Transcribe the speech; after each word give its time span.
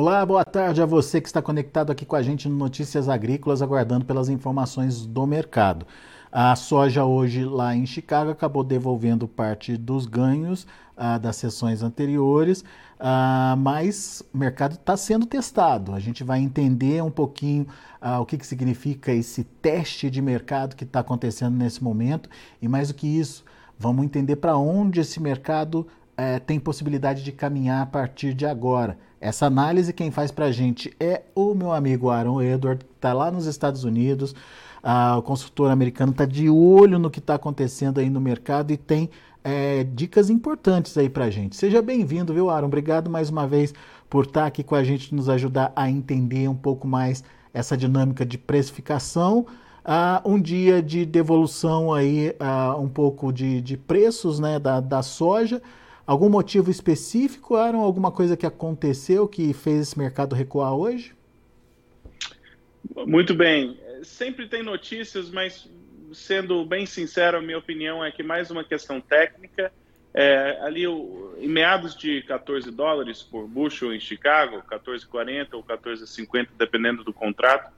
Olá, 0.00 0.24
boa 0.24 0.44
tarde 0.44 0.80
a 0.80 0.86
você 0.86 1.20
que 1.20 1.26
está 1.26 1.42
conectado 1.42 1.90
aqui 1.90 2.06
com 2.06 2.14
a 2.14 2.22
gente 2.22 2.48
no 2.48 2.54
Notícias 2.54 3.08
Agrícolas, 3.08 3.60
aguardando 3.60 4.04
pelas 4.04 4.28
informações 4.28 5.04
do 5.04 5.26
mercado. 5.26 5.84
A 6.30 6.54
soja 6.54 7.04
hoje 7.04 7.44
lá 7.44 7.74
em 7.74 7.84
Chicago 7.84 8.30
acabou 8.30 8.62
devolvendo 8.62 9.26
parte 9.26 9.76
dos 9.76 10.06
ganhos 10.06 10.68
ah, 10.96 11.18
das 11.18 11.34
sessões 11.34 11.82
anteriores, 11.82 12.64
ah, 13.00 13.56
mas 13.58 14.22
o 14.32 14.38
mercado 14.38 14.74
está 14.74 14.96
sendo 14.96 15.26
testado. 15.26 15.92
A 15.92 15.98
gente 15.98 16.22
vai 16.22 16.38
entender 16.38 17.02
um 17.02 17.10
pouquinho 17.10 17.66
ah, 18.00 18.20
o 18.20 18.24
que, 18.24 18.38
que 18.38 18.46
significa 18.46 19.10
esse 19.10 19.42
teste 19.42 20.08
de 20.08 20.22
mercado 20.22 20.76
que 20.76 20.84
está 20.84 21.00
acontecendo 21.00 21.56
nesse 21.56 21.82
momento 21.82 22.30
e 22.62 22.68
mais 22.68 22.86
do 22.86 22.94
que 22.94 23.08
isso, 23.08 23.44
vamos 23.76 24.04
entender 24.04 24.36
para 24.36 24.56
onde 24.56 25.00
esse 25.00 25.18
mercado 25.18 25.88
eh, 26.16 26.38
tem 26.38 26.60
possibilidade 26.60 27.24
de 27.24 27.32
caminhar 27.32 27.82
a 27.82 27.86
partir 27.86 28.32
de 28.32 28.46
agora. 28.46 28.96
Essa 29.20 29.46
análise 29.46 29.92
quem 29.92 30.10
faz 30.10 30.30
para 30.30 30.46
a 30.46 30.52
gente 30.52 30.94
é 31.00 31.22
o 31.34 31.54
meu 31.54 31.72
amigo 31.72 32.08
Aaron 32.08 32.40
Edward, 32.40 32.84
que 32.84 32.92
está 32.94 33.12
lá 33.12 33.30
nos 33.30 33.46
Estados 33.46 33.82
Unidos. 33.82 34.34
Ah, 34.82 35.16
o 35.18 35.22
consultor 35.22 35.70
americano 35.70 36.12
está 36.12 36.24
de 36.24 36.48
olho 36.48 36.98
no 36.98 37.10
que 37.10 37.18
está 37.18 37.34
acontecendo 37.34 37.98
aí 37.98 38.08
no 38.08 38.20
mercado 38.20 38.72
e 38.72 38.76
tem 38.76 39.10
é, 39.42 39.82
dicas 39.82 40.30
importantes 40.30 40.96
aí 40.96 41.08
para 41.08 41.24
a 41.24 41.30
gente. 41.30 41.56
Seja 41.56 41.82
bem-vindo, 41.82 42.32
viu, 42.32 42.48
Aaron? 42.48 42.68
Obrigado 42.68 43.10
mais 43.10 43.28
uma 43.28 43.46
vez 43.46 43.74
por 44.08 44.24
estar 44.24 44.42
tá 44.42 44.46
aqui 44.46 44.62
com 44.62 44.76
a 44.76 44.84
gente, 44.84 45.12
nos 45.14 45.28
ajudar 45.28 45.72
a 45.74 45.90
entender 45.90 46.48
um 46.48 46.54
pouco 46.54 46.86
mais 46.86 47.24
essa 47.52 47.76
dinâmica 47.76 48.24
de 48.24 48.38
precificação. 48.38 49.46
Ah, 49.84 50.22
um 50.24 50.40
dia 50.40 50.80
de 50.80 51.04
devolução 51.04 51.92
aí, 51.92 52.36
ah, 52.38 52.76
um 52.78 52.88
pouco 52.88 53.32
de, 53.32 53.60
de 53.60 53.76
preços 53.76 54.38
né, 54.38 54.60
da, 54.60 54.80
da 54.80 55.02
soja. 55.02 55.60
Algum 56.08 56.28
motivo 56.28 56.70
específico, 56.70 57.54
Aaron? 57.54 57.80
Alguma 57.80 58.10
coisa 58.10 58.36
que 58.36 58.46
aconteceu 58.46 59.28
que 59.28 59.52
fez 59.52 59.80
esse 59.88 59.98
mercado 59.98 60.34
recuar 60.34 60.74
hoje? 60.74 61.14
Muito 63.06 63.34
bem 63.34 63.78
sempre 64.02 64.46
tem 64.46 64.62
notícias, 64.62 65.30
mas 65.30 65.68
sendo 66.12 66.64
bem 66.64 66.86
sincero, 66.86 67.38
a 67.38 67.40
minha 67.40 67.58
opinião 67.58 68.04
é 68.04 68.10
que 68.10 68.22
mais 68.22 68.50
uma 68.50 68.64
questão 68.64 69.00
técnica. 69.00 69.72
É, 70.14 70.58
ali 70.62 70.86
o, 70.86 71.36
em 71.38 71.48
meados 71.48 71.94
de 71.94 72.22
14 72.22 72.70
dólares 72.70 73.22
por 73.22 73.46
bushel 73.46 73.94
em 73.94 74.00
Chicago, 74.00 74.62
14,40 74.62 75.48
ou 75.52 75.62
14,50, 75.62 76.48
dependendo 76.56 77.04
do 77.04 77.12
contrato, 77.12 77.70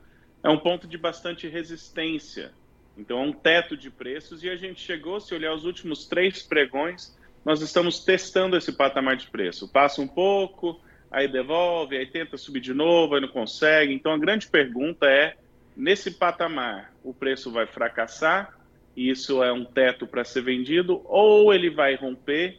é 0.42 0.48
um 0.48 0.58
ponto 0.58 0.86
de 0.86 0.96
bastante 0.96 1.48
resistência. 1.48 2.52
Então 2.96 3.18
é 3.18 3.22
um 3.22 3.32
teto 3.32 3.76
de 3.76 3.90
preços 3.90 4.44
e 4.44 4.48
a 4.48 4.56
gente 4.56 4.80
chegou, 4.80 5.20
se 5.20 5.34
olhar 5.34 5.52
os 5.52 5.64
últimos 5.64 6.06
três 6.06 6.42
pregões, 6.42 7.18
nós 7.44 7.62
estamos 7.62 8.04
testando 8.04 8.56
esse 8.56 8.72
patamar 8.72 9.16
de 9.16 9.28
preço. 9.28 9.68
Passa 9.68 10.00
um 10.00 10.08
pouco, 10.08 10.80
aí 11.10 11.26
devolve, 11.26 11.96
aí 11.96 12.06
tenta 12.06 12.36
subir 12.36 12.60
de 12.60 12.74
novo, 12.74 13.14
aí 13.14 13.20
não 13.20 13.28
consegue. 13.28 13.92
Então 13.92 14.12
a 14.12 14.18
grande 14.18 14.48
pergunta 14.48 15.06
é 15.06 15.36
Nesse 15.76 16.10
patamar, 16.10 16.92
o 17.02 17.14
preço 17.14 17.50
vai 17.50 17.66
fracassar, 17.66 18.54
e 18.94 19.08
isso 19.08 19.42
é 19.42 19.52
um 19.52 19.64
teto 19.64 20.06
para 20.06 20.24
ser 20.24 20.42
vendido, 20.42 21.00
ou 21.04 21.54
ele 21.54 21.70
vai 21.70 21.94
romper 21.94 22.58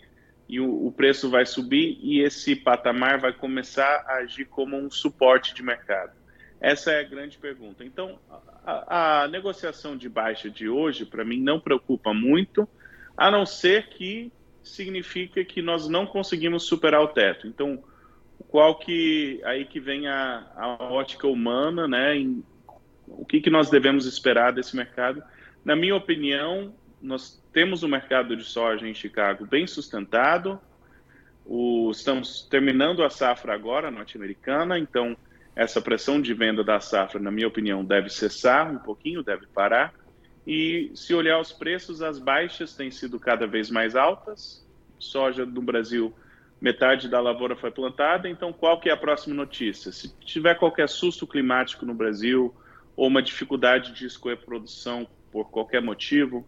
e 0.50 0.60
o, 0.60 0.88
o, 0.88 0.92
preço 0.92 1.30
vai 1.30 1.46
subir 1.46 2.00
e 2.02 2.22
esse 2.22 2.56
patamar 2.56 3.20
vai 3.20 3.32
começar 3.32 4.04
a 4.08 4.16
agir 4.16 4.46
como 4.46 4.76
um 4.76 4.90
suporte 4.90 5.54
de 5.54 5.62
mercado? 5.62 6.14
Essa 6.60 6.94
é 6.94 7.02
a 7.02 7.08
grande 7.08 7.38
pergunta. 7.38 7.84
Então, 7.84 8.20
a, 8.66 9.24
a 9.24 9.28
negociação 9.28 9.96
de 9.96 10.10
baixa 10.10 10.50
de 10.50 10.68
hoje, 10.68 11.06
para 11.06 11.24
mim, 11.24 11.40
não 11.40 11.60
preocupa 11.60 12.14
muito, 12.14 12.68
a 13.16 13.30
não 13.30 13.46
ser 13.46 13.90
que 13.90 14.32
significa 14.64 15.44
que 15.44 15.62
nós 15.62 15.88
não 15.88 16.06
conseguimos 16.06 16.64
superar 16.64 17.02
o 17.02 17.08
teto. 17.08 17.48
Então, 17.48 17.84
qual 18.48 18.76
que 18.76 19.42
aí 19.44 19.66
que 19.66 19.80
vem 19.80 20.08
a, 20.08 20.46
a 20.56 20.84
ótica 20.84 21.28
humana, 21.28 21.88
né, 21.88 22.16
em, 22.16 22.44
o 23.08 23.26
que, 23.26 23.42
que 23.42 23.50
nós 23.50 23.70
devemos 23.70 24.06
esperar 24.06 24.52
desse 24.52 24.76
mercado? 24.76 25.24
Na 25.64 25.76
minha 25.76 25.96
opinião, 25.96 26.74
nós 27.02 27.42
temos 27.52 27.84
um 27.84 27.88
mercado 27.88 28.36
de 28.36 28.44
soja 28.44 28.88
em 28.88 28.94
Chicago 28.94 29.46
bem 29.46 29.68
sustentado. 29.68 30.60
O, 31.46 31.90
estamos 31.92 32.44
terminando 32.50 33.04
a 33.04 33.10
safra 33.10 33.54
agora 33.54 33.92
norte-americana, 33.92 34.78
então 34.78 35.18
essa 35.56 35.82
pressão 35.82 36.22
de 36.22 36.34
venda 36.34 36.64
da 36.64 36.80
safra, 36.80 37.20
na 37.20 37.32
minha 37.32 37.48
opinião, 37.48 37.84
deve 37.84 38.10
cessar 38.10 38.72
um 38.72 38.78
pouquinho, 38.78 39.24
deve 39.24 39.48
parar. 39.48 39.94
E 40.46 40.92
se 40.96 41.14
olhar 41.14 41.40
os 41.40 41.52
preços, 41.52 42.02
as 42.02 42.18
baixas 42.18 42.76
têm 42.76 42.90
sido 42.90 43.20
cada 43.20 43.46
vez 43.46 43.70
mais 43.70 43.96
altas. 43.96 44.66
Soja 44.98 45.46
no 45.46 45.62
Brasil, 45.62 46.14
metade 46.60 47.08
da 47.08 47.20
lavoura 47.20 47.56
foi 47.56 47.72
plantada. 47.72 48.28
Então, 48.28 48.52
qual 48.52 48.80
que 48.80 48.90
é 48.90 48.92
a 48.94 48.98
próxima 48.98 49.36
notícia? 49.36 49.92
Se 49.92 50.16
tiver 50.20 50.56
qualquer 50.56 50.90
susto 50.90 51.28
climático 51.28 51.86
no 51.86 51.94
Brasil, 51.94 52.54
ou 52.96 53.08
uma 53.08 53.22
dificuldade 53.22 53.94
de 53.94 54.06
escolher 54.06 54.38
produção 54.38 55.08
por 55.32 55.50
qualquer 55.50 55.82
motivo, 55.82 56.46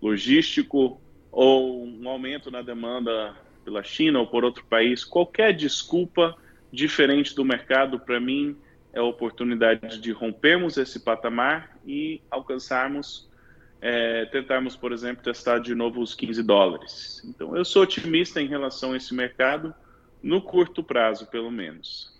logístico, 0.00 1.00
ou 1.32 1.84
um 1.84 2.08
aumento 2.08 2.50
na 2.50 2.62
demanda 2.62 3.34
pela 3.64 3.82
China 3.82 4.20
ou 4.20 4.26
por 4.26 4.44
outro 4.44 4.64
país, 4.64 5.04
qualquer 5.04 5.52
desculpa 5.52 6.36
diferente 6.72 7.34
do 7.34 7.44
mercado, 7.44 7.98
para 7.98 8.20
mim, 8.20 8.56
é 8.92 8.98
a 8.98 9.04
oportunidade 9.04 10.00
de 10.00 10.12
rompermos 10.12 10.76
esse 10.76 11.00
patamar 11.00 11.76
e 11.84 12.20
alcançarmos, 12.30 13.28
é, 13.80 14.24
tentarmos, 14.26 14.76
por 14.76 14.92
exemplo, 14.92 15.22
testar 15.22 15.58
de 15.58 15.74
novo 15.74 16.00
os 16.00 16.14
15 16.14 16.42
dólares. 16.42 17.22
Então, 17.24 17.56
eu 17.56 17.64
sou 17.64 17.82
otimista 17.82 18.40
em 18.40 18.46
relação 18.46 18.92
a 18.92 18.96
esse 18.96 19.14
mercado, 19.14 19.74
no 20.22 20.40
curto 20.40 20.82
prazo, 20.82 21.26
pelo 21.26 21.50
menos. 21.50 22.14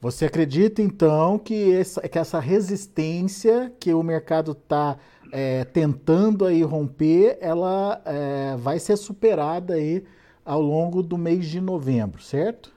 Você 0.00 0.24
acredita 0.24 0.82
então 0.82 1.38
que 1.38 1.72
essa, 1.72 2.08
que 2.08 2.18
essa 2.18 2.40
resistência 2.40 3.72
que 3.78 3.94
o 3.94 4.02
mercado 4.02 4.50
está 4.50 4.98
é, 5.30 5.64
tentando 5.64 6.44
aí 6.44 6.62
romper, 6.62 7.38
ela 7.40 8.02
é, 8.04 8.56
vai 8.56 8.80
ser 8.80 8.96
superada 8.96 9.74
aí 9.74 10.04
ao 10.44 10.60
longo 10.60 11.02
do 11.02 11.16
mês 11.16 11.46
de 11.46 11.60
novembro, 11.60 12.20
certo? 12.20 12.72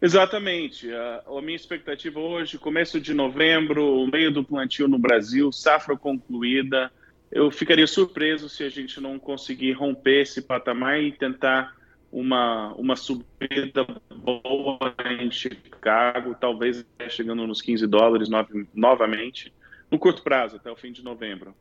Exatamente. 0.00 0.92
A, 0.92 1.22
a 1.26 1.42
minha 1.42 1.56
expectativa 1.56 2.20
hoje, 2.20 2.58
começo 2.58 3.00
de 3.00 3.12
novembro, 3.12 4.06
meio 4.10 4.30
do 4.30 4.44
plantio 4.44 4.86
no 4.86 4.98
Brasil, 4.98 5.50
safra 5.50 5.96
concluída, 5.96 6.90
eu 7.30 7.50
ficaria 7.50 7.86
surpreso 7.86 8.48
se 8.48 8.64
a 8.64 8.68
gente 8.68 9.00
não 9.00 9.18
conseguir 9.18 9.72
romper 9.72 10.22
esse 10.22 10.40
patamar 10.40 11.02
e 11.02 11.12
tentar 11.12 11.76
uma, 12.10 12.72
uma 12.74 12.96
subida 12.96 13.86
boa 14.14 14.94
em 15.20 15.30
Chicago, 15.30 16.34
talvez 16.40 16.84
chegando 17.08 17.46
nos 17.46 17.60
15 17.60 17.86
dólares 17.86 18.28
novamente, 18.74 19.52
no 19.90 19.98
curto 19.98 20.22
prazo, 20.22 20.56
até 20.56 20.70
o 20.70 20.76
fim 20.76 20.92
de 20.92 21.02
novembro. 21.02 21.54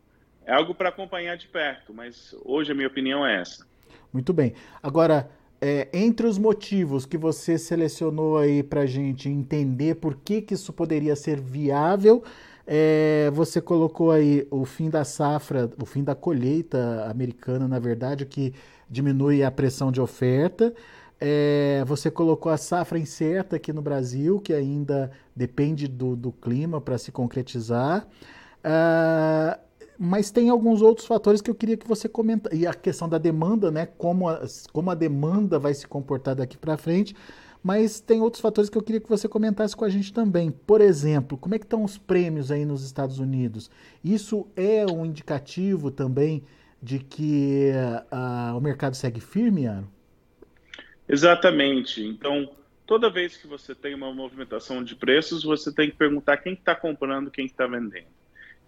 É 0.46 0.54
algo 0.54 0.74
para 0.74 0.90
acompanhar 0.90 1.36
de 1.36 1.48
perto, 1.48 1.94
mas 1.94 2.34
hoje 2.46 2.72
a 2.72 2.76
minha 2.76 2.88
opinião 2.88 3.26
é 3.26 3.42
essa. 3.42 3.68
Muito 4.14 4.32
bem. 4.32 4.54
Agora, 4.82 5.30
é, 5.60 5.88
entre 5.92 6.28
os 6.28 6.38
motivos 6.38 7.06
que 7.06 7.18
você 7.18 7.58
selecionou 7.58 8.38
aí 8.38 8.62
para 8.62 8.86
gente 8.86 9.28
entender 9.30 9.96
por 9.96 10.16
que, 10.16 10.42
que 10.42 10.54
isso 10.54 10.72
poderia 10.72 11.16
ser 11.16 11.40
viável, 11.40 12.24
é, 12.66 13.32
você 13.34 13.62
colocou 13.62 14.12
aí 14.12 14.46
o 14.52 14.66
fim 14.66 14.90
da 14.90 15.04
safra, 15.04 15.70
o 15.82 15.86
fim 15.86 16.04
da 16.04 16.14
colheita 16.14 17.08
americana, 17.10 17.68
na 17.68 17.80
verdade, 17.80 18.26
que 18.26 18.54
diminui 18.90 19.44
a 19.44 19.50
pressão 19.50 19.92
de 19.92 20.02
oferta. 20.02 20.74
É, 21.20 21.84
você 21.88 22.12
colocou 22.12 22.52
a 22.52 22.58
safra 22.58 23.00
incerta 23.00 23.56
aqui 23.56 23.74
no 23.74 23.82
Brasil, 23.82 24.40
que 24.40 24.54
ainda 24.54 25.12
depende 25.36 25.88
do, 25.88 26.16
do 26.16 26.32
clima 26.32 26.80
para 26.80 26.98
se 26.98 27.12
concretizar. 27.12 28.08
Uh, 28.64 29.67
mas 29.98 30.32
tem 30.32 30.50
alguns 30.50 30.82
outros 30.82 31.08
fatores 31.08 31.42
que 31.42 31.50
eu 31.50 31.56
queria 31.56 31.78
que 31.78 31.88
você 31.88 32.08
comentasse. 32.08 32.56
E 32.56 32.68
a 32.68 32.74
questão 32.74 33.08
da 33.08 33.18
demanda, 33.18 33.72
né? 33.72 33.86
Como 33.86 34.30
a, 34.30 34.42
como 34.72 34.92
a 34.92 34.96
demanda 34.96 35.58
vai 35.58 35.74
se 35.74 35.88
comportar 35.88 36.36
daqui 36.36 36.58
para 36.58 36.78
frente 36.78 37.16
mas 37.64 38.00
tem 38.00 38.22
outros 38.22 38.42
fatores 38.42 38.70
que 38.70 38.78
eu 38.78 38.82
queria 38.82 39.02
que 39.02 39.10
você 39.10 39.28
comentasse 39.28 39.76
com 39.76 39.84
a 39.84 39.90
gente 39.90 40.14
também. 40.14 40.52
Por 40.52 40.80
exemplo, 40.80 41.38
como 41.38 41.54
é 41.54 41.60
que 41.60 41.66
estão 41.66 41.84
os 41.84 41.98
prêmios 41.98 42.50
aí 42.50 42.64
nos 42.64 42.82
Estados 42.82 43.20
Unidos? 43.20 43.70
Isso 44.02 44.48
é 44.56 44.86
um 44.86 45.06
indicativo 45.06 45.92
também 45.92 46.44
de 46.82 47.00
que 47.00 47.72
uh, 48.10 48.58
o 48.58 48.62
mercado 48.62 48.96
segue 48.96 49.20
firme, 49.20 49.68
Aaron? 49.68 49.88
Exatamente. 51.10 52.02
Então, 52.02 52.50
toda 52.86 53.10
vez 53.10 53.36
que 53.36 53.48
você 53.48 53.74
tem 53.76 53.96
uma 53.96 54.14
movimentação 54.14 54.82
de 54.82 54.96
preços, 54.96 55.44
você 55.44 55.70
tem 55.70 55.90
que 55.90 55.98
perguntar 55.98 56.38
quem 56.38 56.54
está 56.54 56.74
comprando, 56.74 57.32
quem 57.32 57.46
está 57.46 57.66
vendendo. 57.68 58.08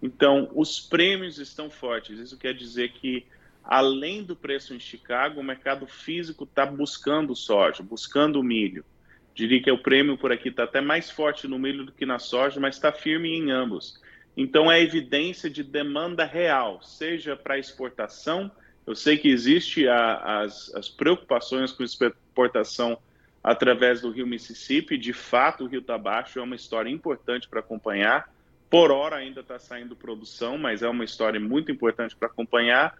Então, 0.02 0.50
os 0.54 0.80
prêmios 0.80 1.38
estão 1.38 1.68
fortes. 1.68 2.18
Isso 2.18 2.36
quer 2.38 2.54
dizer 2.54 2.92
que 2.92 3.26
além 3.62 4.22
do 4.22 4.34
preço 4.34 4.74
em 4.74 4.80
Chicago, 4.80 5.40
o 5.40 5.44
mercado 5.44 5.86
físico 5.86 6.44
está 6.44 6.64
buscando 6.64 7.36
soja, 7.36 7.82
buscando 7.82 8.42
milho. 8.42 8.84
Diria 9.34 9.62
que 9.62 9.70
o 9.70 9.78
prêmio 9.78 10.18
por 10.18 10.32
aqui 10.32 10.48
está 10.48 10.64
até 10.64 10.80
mais 10.80 11.10
forte 11.10 11.46
no 11.46 11.58
milho 11.58 11.84
do 11.84 11.92
que 11.92 12.04
na 12.04 12.18
soja, 12.18 12.58
mas 12.58 12.76
está 12.76 12.90
firme 12.90 13.28
em 13.28 13.50
ambos. 13.50 14.00
Então 14.36 14.70
é 14.70 14.80
evidência 14.80 15.50
de 15.50 15.62
demanda 15.62 16.24
real, 16.24 16.82
seja 16.82 17.36
para 17.36 17.58
exportação. 17.58 18.50
Eu 18.86 18.94
sei 18.94 19.16
que 19.16 19.28
existe 19.28 19.86
as, 19.88 20.74
as 20.74 20.88
preocupações 20.88 21.72
com 21.72 21.84
exportação 21.84 22.98
através 23.42 24.00
do 24.00 24.10
rio 24.10 24.26
Mississippi. 24.26 24.96
De 24.96 25.12
fato, 25.12 25.64
o 25.64 25.66
rio 25.66 25.80
está 25.80 25.96
baixo, 25.96 26.38
é 26.38 26.42
uma 26.42 26.56
história 26.56 26.90
importante 26.90 27.48
para 27.48 27.60
acompanhar. 27.60 28.32
Por 28.70 28.92
hora 28.92 29.16
ainda 29.16 29.40
está 29.40 29.58
saindo 29.58 29.96
produção, 29.96 30.56
mas 30.56 30.80
é 30.80 30.88
uma 30.88 31.04
história 31.04 31.40
muito 31.40 31.72
importante 31.72 32.14
para 32.14 32.28
acompanhar. 32.28 32.96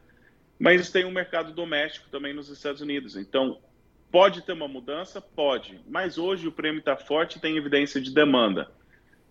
Mas 0.58 0.90
tem 0.90 1.04
um 1.04 1.12
mercado 1.12 1.52
doméstico 1.52 2.10
também 2.10 2.34
nos 2.34 2.48
Estados 2.48 2.82
Unidos. 2.82 3.16
Então, 3.16 3.60
pode 4.10 4.42
ter 4.42 4.52
uma 4.52 4.66
mudança? 4.66 5.20
Pode. 5.20 5.80
Mas 5.88 6.18
hoje 6.18 6.48
o 6.48 6.52
prêmio 6.52 6.80
está 6.80 6.96
forte 6.96 7.38
e 7.38 7.40
tem 7.40 7.56
evidência 7.56 8.00
de 8.00 8.12
demanda. 8.12 8.68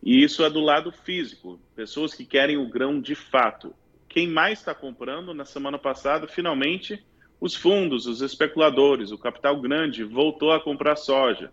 E 0.01 0.23
isso 0.23 0.41
é 0.43 0.49
do 0.49 0.61
lado 0.61 0.93
físico, 0.93 1.59
pessoas 1.75 2.13
que 2.13 2.25
querem 2.25 2.57
o 2.57 2.69
grão 2.69 3.01
de 3.01 3.15
fato. 3.15 3.75
Quem 4.07 4.25
mais 4.25 4.59
está 4.59 4.73
comprando 4.73 5.33
na 5.33 5.43
semana 5.43 5.77
passada, 5.77 6.25
finalmente, 6.25 7.05
os 7.39 7.53
fundos, 7.53 8.07
os 8.07 8.21
especuladores, 8.21 9.11
o 9.11 9.17
capital 9.17 9.59
grande 9.59 10.05
voltou 10.05 10.53
a 10.53 10.59
comprar 10.59 10.95
soja. 10.95 11.51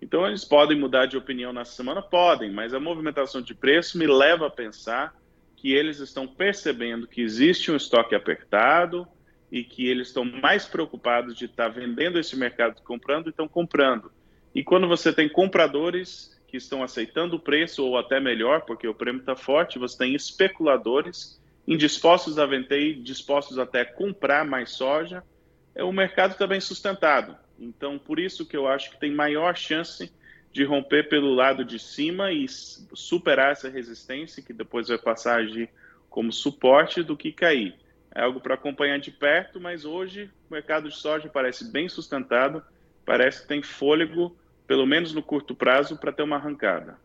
Então 0.00 0.26
eles 0.26 0.44
podem 0.44 0.78
mudar 0.78 1.06
de 1.06 1.16
opinião 1.16 1.52
na 1.52 1.64
semana? 1.64 2.00
Podem, 2.00 2.50
mas 2.50 2.72
a 2.72 2.80
movimentação 2.80 3.42
de 3.42 3.54
preço 3.54 3.98
me 3.98 4.06
leva 4.06 4.46
a 4.46 4.50
pensar 4.50 5.14
que 5.56 5.72
eles 5.72 5.98
estão 5.98 6.26
percebendo 6.26 7.06
que 7.06 7.20
existe 7.20 7.70
um 7.70 7.76
estoque 7.76 8.14
apertado 8.14 9.06
e 9.50 9.64
que 9.64 9.88
eles 9.88 10.08
estão 10.08 10.24
mais 10.24 10.66
preocupados 10.66 11.36
de 11.36 11.46
estar 11.46 11.64
tá 11.64 11.68
vendendo 11.68 12.18
esse 12.18 12.36
mercado 12.36 12.80
comprando 12.82 13.26
e 13.26 13.30
estão 13.30 13.48
comprando. 13.48 14.12
E 14.54 14.62
quando 14.62 14.86
você 14.86 15.12
tem 15.12 15.28
compradores 15.28 16.38
que 16.46 16.56
estão 16.56 16.82
aceitando 16.82 17.36
o 17.36 17.40
preço 17.40 17.84
ou 17.84 17.98
até 17.98 18.20
melhor, 18.20 18.62
porque 18.62 18.86
o 18.86 18.94
prêmio 18.94 19.20
está 19.20 19.34
forte, 19.36 19.78
você 19.78 19.98
tem 19.98 20.14
especuladores 20.14 21.40
indispostos 21.66 22.38
a 22.38 22.46
vender 22.46 22.80
e 22.80 22.94
dispostos 22.94 23.58
até 23.58 23.82
a 23.82 23.92
comprar 23.92 24.44
mais 24.44 24.70
soja, 24.70 25.22
é 25.74 25.84
o 25.84 25.92
mercado 25.92 26.32
está 26.32 26.46
bem 26.46 26.60
sustentado. 26.60 27.36
Então, 27.58 27.98
por 27.98 28.18
isso 28.18 28.46
que 28.46 28.56
eu 28.56 28.66
acho 28.66 28.90
que 28.90 29.00
tem 29.00 29.12
maior 29.12 29.56
chance 29.56 30.12
de 30.52 30.64
romper 30.64 31.08
pelo 31.08 31.34
lado 31.34 31.64
de 31.64 31.78
cima 31.78 32.32
e 32.32 32.46
superar 32.48 33.52
essa 33.52 33.68
resistência, 33.68 34.42
que 34.42 34.52
depois 34.52 34.88
vai 34.88 34.98
passar 34.98 35.34
a 35.34 35.42
agir 35.42 35.68
como 36.08 36.32
suporte, 36.32 37.02
do 37.02 37.16
que 37.16 37.32
cair. 37.32 37.74
É 38.14 38.22
algo 38.22 38.40
para 38.40 38.54
acompanhar 38.54 38.98
de 38.98 39.10
perto, 39.10 39.60
mas 39.60 39.84
hoje 39.84 40.30
o 40.48 40.54
mercado 40.54 40.88
de 40.88 40.96
soja 40.96 41.28
parece 41.28 41.70
bem 41.70 41.88
sustentado, 41.88 42.62
parece 43.04 43.42
que 43.42 43.48
tem 43.48 43.62
fôlego, 43.62 44.34
pelo 44.66 44.86
menos 44.86 45.12
no 45.12 45.22
curto 45.22 45.54
prazo, 45.54 45.96
para 45.96 46.12
ter 46.12 46.22
uma 46.22 46.36
arrancada. 46.36 46.96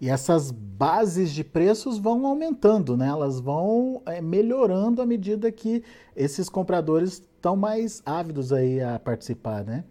E 0.00 0.08
essas 0.08 0.50
bases 0.50 1.32
de 1.32 1.42
preços 1.42 1.98
vão 1.98 2.24
aumentando, 2.24 2.96
né? 2.96 3.08
Elas 3.08 3.40
vão 3.40 4.00
é, 4.06 4.20
melhorando 4.20 5.02
à 5.02 5.06
medida 5.06 5.50
que 5.50 5.82
esses 6.14 6.48
compradores 6.48 7.27
estão 7.38 7.56
mais 7.56 8.02
ávidos 8.04 8.52
aí 8.52 8.80
a 8.80 8.98
participar, 8.98 9.64
né? 9.64 9.84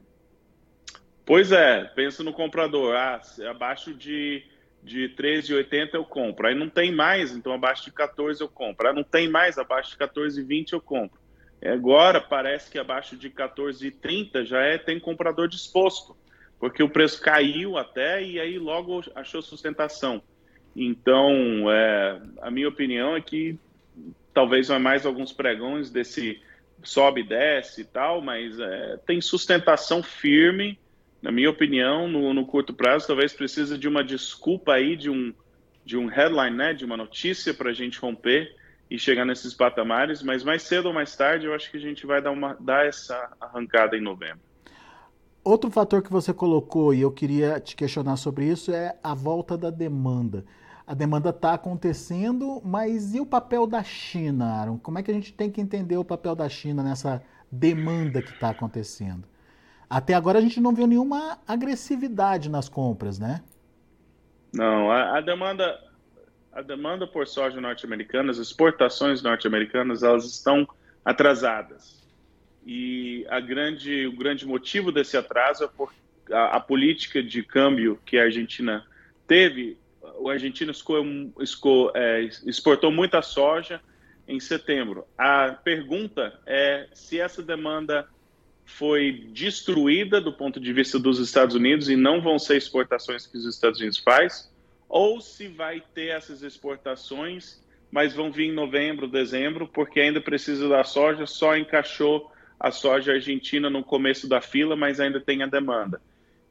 Pois 1.26 1.52
é, 1.52 1.84
pensa 1.96 2.24
no 2.24 2.32
comprador, 2.32 2.96
ah, 2.96 3.22
abaixo 3.50 3.94
de, 3.94 4.44
de 4.84 5.10
13,80 5.18 5.90
eu 5.94 6.06
compro. 6.06 6.48
Aí 6.48 6.56
não 6.56 6.70
tem 6.70 6.94
mais, 6.94 7.32
então 7.32 7.52
abaixo 7.52 7.86
de 7.86 7.92
14 7.92 8.40
eu 8.40 8.48
compro. 8.48 8.88
Aí 8.88 8.94
não 8.94 9.04
tem 9.04 9.30
mais, 9.30 9.58
abaixo 9.58 9.92
de 9.92 9.98
14,20 9.98 10.74
eu 10.74 10.82
compro. 10.82 11.20
Agora 11.66 12.22
parece 12.22 12.70
que 12.70 12.78
abaixo 12.78 13.18
de 13.18 13.30
14,30 13.30 14.46
já 14.46 14.62
é 14.62 14.78
tem 14.78 15.00
comprador 15.00 15.48
disposto 15.48 16.16
porque 16.60 16.82
o 16.82 16.90
preço 16.90 17.22
caiu 17.22 17.78
até 17.78 18.24
e 18.24 18.40
aí 18.40 18.58
logo 18.58 19.04
achou 19.16 19.42
sustentação. 19.42 20.22
Então, 20.76 21.72
é, 21.72 22.22
a 22.42 22.52
minha 22.52 22.68
opinião 22.68 23.16
é 23.16 23.22
que 23.22 23.58
talvez 24.34 24.70
mais 24.70 25.06
alguns 25.06 25.34
pregões 25.34 25.90
desse 25.90 26.42
sobe 26.88 27.22
e 27.22 27.28
desce 27.28 27.82
e 27.82 27.86
tal, 27.86 28.22
mas 28.22 28.60
é, 28.60 28.98
tem 29.06 29.20
sustentação 29.22 30.02
firme, 30.02 30.80
na 31.22 31.32
minha 31.32 31.50
opinião, 31.50 32.08
no, 32.08 32.34
no, 32.34 32.46
curto 32.46 32.74
prazo. 32.74 33.08
Talvez 33.08 33.34
precise 33.34 33.78
de 33.78 33.88
uma 33.88 34.04
desculpa 34.04 34.74
aí, 34.74 34.96
de 34.96 35.10
um, 35.10 35.34
de 35.84 35.98
um 35.98 36.08
headline, 36.08 36.56
né, 36.56 36.74
de 36.74 36.86
uma 36.86 36.96
notícia 36.96 37.54
para 37.54 37.72
a 37.72 37.74
gente 37.74 38.00
romper 38.00 38.56
e 38.90 38.98
chegar 38.98 39.26
nesses 39.26 39.54
patamares, 39.54 40.24
mas 40.24 40.44
mais 40.44 40.64
cedo 40.64 40.88
ou 40.88 40.94
mais 40.94 41.16
tarde 41.16 41.46
eu 41.46 41.54
acho 41.54 41.70
que 41.70 41.78
a 41.78 41.82
gente 41.82 42.06
vai 42.06 42.22
dar, 42.22 42.32
uma, 42.32 42.56
dar 42.60 42.86
essa 42.86 43.36
arrancada 43.40 43.98
em 43.98 44.02
novembro. 44.02 44.40
Outro 45.44 45.70
fator 45.70 46.02
que 46.02 46.12
você 46.12 46.34
colocou, 46.34 46.94
e 46.94 47.02
eu 47.02 47.12
queria 47.12 47.60
te 47.60 47.76
questionar 47.76 48.18
sobre 48.18 48.46
isso, 48.46 48.72
é 48.72 48.98
a 49.04 49.14
volta 49.14 49.58
da 49.58 49.70
demanda. 49.70 50.46
A 50.88 50.94
demanda 50.94 51.32
está 51.32 51.54
acontecendo, 51.54 52.62
mas 52.64 53.14
e 53.14 53.20
o 53.20 53.26
papel 53.26 53.68
da 53.68 53.84
China, 53.84 54.46
Aaron? 54.46 54.78
Como 54.78 54.98
é 54.98 55.04
que 55.04 55.12
a 55.12 55.14
gente 55.14 55.34
tem 55.34 55.52
que 55.52 55.60
entender 55.60 55.98
o 55.98 56.06
papel 56.06 56.34
da 56.34 56.48
China 56.48 56.82
nessa 56.82 57.22
demanda 57.52 58.22
que 58.22 58.32
está 58.32 58.52
acontecendo? 58.52 59.28
Até 59.90 60.14
agora 60.14 60.40
a 60.40 60.42
gente 60.42 60.62
não 60.62 60.74
viu 60.74 60.88
nenhuma 60.88 61.40
agressividade 61.46 62.50
nas 62.50 62.70
compras, 62.70 63.20
né? 63.20 63.44
Não, 64.54 64.90
a, 64.90 65.18
a 65.18 65.22
demanda, 65.22 65.78
a 66.54 66.62
demanda 66.62 67.06
por 67.06 67.28
soja 67.28 67.60
norte-americana, 67.60 68.32
as 68.32 68.38
exportações 68.38 69.22
norte-americanas, 69.22 70.04
elas 70.04 70.24
estão 70.24 70.66
atrasadas. 71.04 72.02
E 72.66 73.26
a 73.30 73.42
grande, 73.42 74.08
o 74.08 74.16
grande 74.16 74.48
motivo 74.48 74.90
desse 74.90 75.18
atraso 75.18 75.66
é 75.66 75.68
por 75.68 75.94
a, 76.32 76.58
a 76.58 76.60
política 76.62 77.22
de 77.22 77.44
câmbio 77.44 78.00
que 78.06 78.18
a 78.18 78.24
Argentina 78.24 78.86
teve. 79.28 79.78
O 80.20 80.30
argentino 80.30 80.72
esco, 80.72 80.94
esco, 81.40 81.92
é, 81.96 82.22
exportou 82.46 82.92
muita 82.92 83.22
soja 83.22 83.82
em 84.28 84.40
setembro. 84.40 85.06
A 85.18 85.52
pergunta 85.52 86.40
é 86.46 86.88
se 86.94 87.20
essa 87.20 87.42
demanda 87.42 88.08
foi 88.66 89.30
destruída 89.32 90.20
do 90.20 90.34
ponto 90.34 90.60
de 90.60 90.74
vista 90.74 91.00
dos 91.00 91.20
Estados 91.20 91.56
Unidos 91.56 91.90
e 91.90 91.96
não 91.96 92.22
vão 92.22 92.38
ser 92.38 92.58
exportações 92.58 93.26
que 93.26 93.38
os 93.38 93.46
Estados 93.46 93.80
Unidos 93.80 93.98
faz, 93.98 94.52
ou 94.90 95.22
se 95.22 95.48
vai 95.48 95.82
ter 95.94 96.08
essas 96.08 96.44
exportações, 96.44 97.64
mas 97.90 98.14
vão 98.14 98.32
vir 98.32 98.50
em 98.50 98.54
novembro, 98.54 99.08
dezembro, 99.08 99.68
porque 99.68 100.02
ainda 100.02 100.20
precisa 100.20 100.68
da 100.68 100.84
soja, 100.84 101.26
só 101.26 101.56
encaixou 101.56 102.30
a 102.60 102.72
soja 102.72 103.14
argentina 103.14 103.70
no 103.70 103.84
começo 103.84 104.28
da 104.28 104.42
fila, 104.42 104.76
mas 104.76 105.00
ainda 105.00 105.22
tem 105.22 105.44
a 105.44 105.48
demanda. 105.48 106.02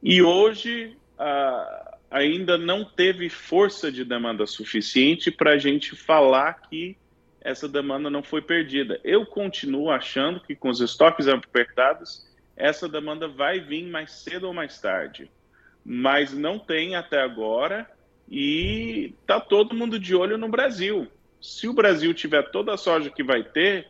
E 0.01 0.21
hoje 0.21 0.97
ah, 1.19 1.86
ainda 2.09 2.57
não 2.57 2.83
teve 2.85 3.29
força 3.29 3.91
de 3.91 4.03
demanda 4.03 4.45
suficiente 4.45 5.29
para 5.29 5.51
a 5.51 5.57
gente 5.57 5.95
falar 5.95 6.53
que 6.61 6.97
essa 7.41 7.67
demanda 7.67 8.09
não 8.09 8.23
foi 8.23 8.41
perdida. 8.41 8.99
Eu 9.03 9.25
continuo 9.25 9.89
achando 9.89 10.39
que 10.39 10.55
com 10.55 10.69
os 10.69 10.81
estoques 10.81 11.27
apertados, 11.27 12.25
essa 12.55 12.89
demanda 12.89 13.27
vai 13.27 13.59
vir 13.59 13.83
mais 13.83 14.11
cedo 14.11 14.47
ou 14.47 14.53
mais 14.53 14.79
tarde. 14.81 15.29
Mas 15.85 16.33
não 16.33 16.59
tem 16.59 16.95
até 16.95 17.21
agora 17.21 17.89
e 18.29 19.13
está 19.21 19.39
todo 19.39 19.75
mundo 19.75 19.99
de 19.99 20.15
olho 20.15 20.37
no 20.37 20.49
Brasil. 20.49 21.07
Se 21.39 21.67
o 21.67 21.73
Brasil 21.73 22.13
tiver 22.13 22.51
toda 22.51 22.73
a 22.73 22.77
soja 22.77 23.09
que 23.09 23.23
vai 23.23 23.43
ter, 23.43 23.87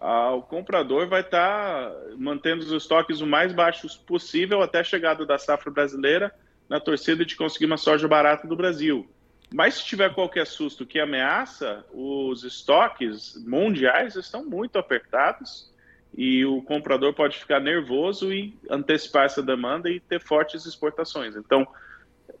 o 0.00 0.42
comprador 0.42 1.08
vai 1.08 1.22
estar 1.22 1.90
tá 1.90 1.94
mantendo 2.16 2.64
os 2.64 2.72
estoques 2.72 3.20
o 3.20 3.26
mais 3.26 3.52
baixos 3.52 3.96
possível 3.96 4.62
até 4.62 4.80
a 4.80 4.84
chegada 4.84 5.24
da 5.24 5.38
safra 5.38 5.70
brasileira, 5.70 6.34
na 6.68 6.78
torcida 6.78 7.24
de 7.24 7.36
conseguir 7.36 7.66
uma 7.66 7.76
soja 7.76 8.06
barata 8.06 8.46
do 8.46 8.56
Brasil. 8.56 9.08
Mas 9.52 9.76
se 9.76 9.86
tiver 9.86 10.12
qualquer 10.14 10.46
susto 10.46 10.84
que 10.84 11.00
ameaça, 11.00 11.84
os 11.92 12.44
estoques 12.44 13.42
mundiais 13.46 14.14
estão 14.14 14.44
muito 14.44 14.78
apertados 14.78 15.72
e 16.16 16.44
o 16.44 16.60
comprador 16.62 17.14
pode 17.14 17.38
ficar 17.38 17.60
nervoso 17.60 18.32
e 18.32 18.58
antecipar 18.68 19.24
essa 19.24 19.42
demanda 19.42 19.90
e 19.90 20.00
ter 20.00 20.20
fortes 20.20 20.66
exportações. 20.66 21.34
Então, 21.34 21.66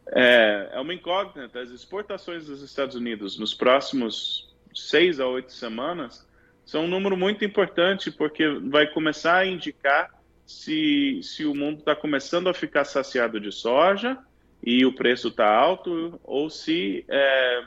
é, 0.08 0.70
é 0.72 0.80
uma 0.80 0.92
incógnita. 0.92 1.60
As 1.60 1.70
exportações 1.70 2.46
dos 2.46 2.62
Estados 2.62 2.94
Unidos 2.94 3.38
nos 3.38 3.54
próximos 3.54 4.54
seis 4.74 5.18
a 5.18 5.26
oito 5.26 5.52
semanas 5.52 6.26
são 6.64 6.84
um 6.84 6.88
número 6.88 7.16
muito 7.16 7.44
importante 7.44 8.10
porque 8.10 8.46
vai 8.68 8.86
começar 8.86 9.36
a 9.36 9.46
indicar 9.46 10.10
se, 10.48 11.20
se 11.22 11.44
o 11.44 11.54
mundo 11.54 11.80
está 11.80 11.94
começando 11.94 12.48
a 12.48 12.54
ficar 12.54 12.86
saciado 12.86 13.38
de 13.38 13.52
soja 13.52 14.18
e 14.62 14.86
o 14.86 14.94
preço 14.94 15.28
está 15.28 15.46
alto 15.46 16.18
ou 16.24 16.48
se 16.48 17.04
é, 17.06 17.64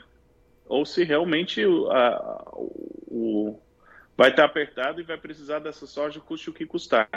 ou 0.66 0.84
se 0.84 1.04
realmente 1.04 1.62
a, 1.62 2.50
o, 2.56 3.56
vai 4.16 4.30
estar 4.30 4.42
tá 4.42 4.48
apertado 4.48 5.00
e 5.00 5.04
vai 5.04 5.16
precisar 5.16 5.60
dessa 5.60 5.86
soja 5.86 6.18
custe 6.18 6.50
o 6.50 6.52
que 6.52 6.66
custar. 6.66 7.08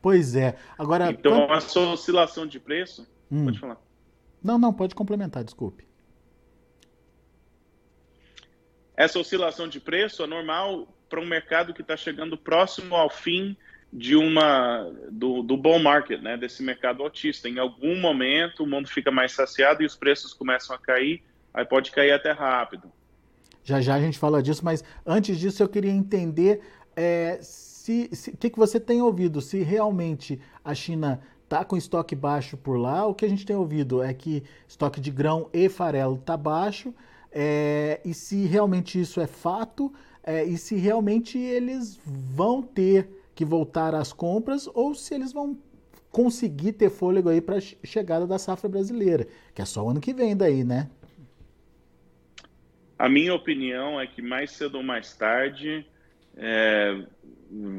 Pois 0.00 0.34
é. 0.34 0.56
Agora 0.78 1.10
então 1.10 1.48
quando... 1.48 1.52
essa 1.58 1.80
oscilação 1.80 2.46
de 2.46 2.58
preço, 2.58 3.06
hum. 3.30 3.44
pode 3.44 3.58
falar. 3.58 3.76
Não, 4.42 4.58
não, 4.58 4.72
pode 4.72 4.94
complementar, 4.94 5.44
desculpe. 5.44 5.86
Essa 8.96 9.18
oscilação 9.18 9.68
de 9.68 9.80
preço 9.80 10.22
é 10.22 10.26
normal 10.26 10.88
para 11.10 11.20
um 11.20 11.26
mercado 11.26 11.74
que 11.74 11.82
está 11.82 11.94
chegando 11.94 12.38
próximo 12.38 12.94
ao 12.94 13.10
fim 13.10 13.54
de 13.96 14.16
uma 14.16 14.90
do, 15.08 15.40
do 15.40 15.56
bom 15.56 15.78
market, 15.78 16.20
né, 16.20 16.36
desse 16.36 16.64
mercado 16.64 17.04
autista. 17.04 17.48
Em 17.48 17.60
algum 17.60 18.00
momento 18.00 18.64
o 18.64 18.66
mundo 18.66 18.88
fica 18.88 19.12
mais 19.12 19.30
saciado 19.30 19.84
e 19.84 19.86
os 19.86 19.94
preços 19.94 20.34
começam 20.34 20.74
a 20.74 20.78
cair, 20.78 21.22
aí 21.54 21.64
pode 21.64 21.92
cair 21.92 22.10
até 22.10 22.32
rápido. 22.32 22.90
Já 23.62 23.80
já 23.80 23.94
a 23.94 24.00
gente 24.00 24.18
fala 24.18 24.42
disso, 24.42 24.64
mas 24.64 24.82
antes 25.06 25.38
disso 25.38 25.62
eu 25.62 25.68
queria 25.68 25.92
entender 25.92 26.60
é, 26.96 27.38
se 27.40 28.10
o 28.32 28.36
que, 28.36 28.50
que 28.50 28.58
você 28.58 28.80
tem 28.80 29.00
ouvido, 29.00 29.40
se 29.40 29.62
realmente 29.62 30.40
a 30.64 30.74
China 30.74 31.20
tá 31.48 31.64
com 31.64 31.76
estoque 31.76 32.16
baixo 32.16 32.56
por 32.56 32.76
lá. 32.76 33.06
O 33.06 33.14
que 33.14 33.24
a 33.24 33.28
gente 33.28 33.46
tem 33.46 33.54
ouvido 33.54 34.02
é 34.02 34.12
que 34.12 34.42
estoque 34.66 35.00
de 35.00 35.12
grão 35.12 35.48
e 35.52 35.68
farelo 35.68 36.16
está 36.16 36.36
baixo. 36.36 36.92
É, 37.30 38.00
e 38.04 38.12
se 38.12 38.44
realmente 38.44 39.00
isso 39.00 39.20
é 39.20 39.26
fato, 39.26 39.92
é, 40.22 40.44
e 40.44 40.58
se 40.58 40.74
realmente 40.76 41.38
eles 41.38 42.00
vão 42.04 42.60
ter 42.60 43.08
que 43.34 43.44
voltar 43.44 43.94
às 43.94 44.12
compras 44.12 44.68
ou 44.72 44.94
se 44.94 45.14
eles 45.14 45.32
vão 45.32 45.58
conseguir 46.10 46.72
ter 46.72 46.90
fôlego 46.90 47.28
aí 47.28 47.40
para 47.40 47.56
a 47.56 47.60
chegada 47.60 48.26
da 48.26 48.38
safra 48.38 48.68
brasileira, 48.68 49.26
que 49.52 49.60
é 49.60 49.64
só 49.64 49.84
o 49.84 49.90
ano 49.90 50.00
que 50.00 50.14
vem 50.14 50.36
daí, 50.36 50.62
né? 50.62 50.88
A 52.96 53.08
minha 53.08 53.34
opinião 53.34 54.00
é 54.00 54.06
que 54.06 54.22
mais 54.22 54.52
cedo 54.52 54.76
ou 54.76 54.82
mais 54.82 55.12
tarde 55.14 55.84
é, 56.36 57.04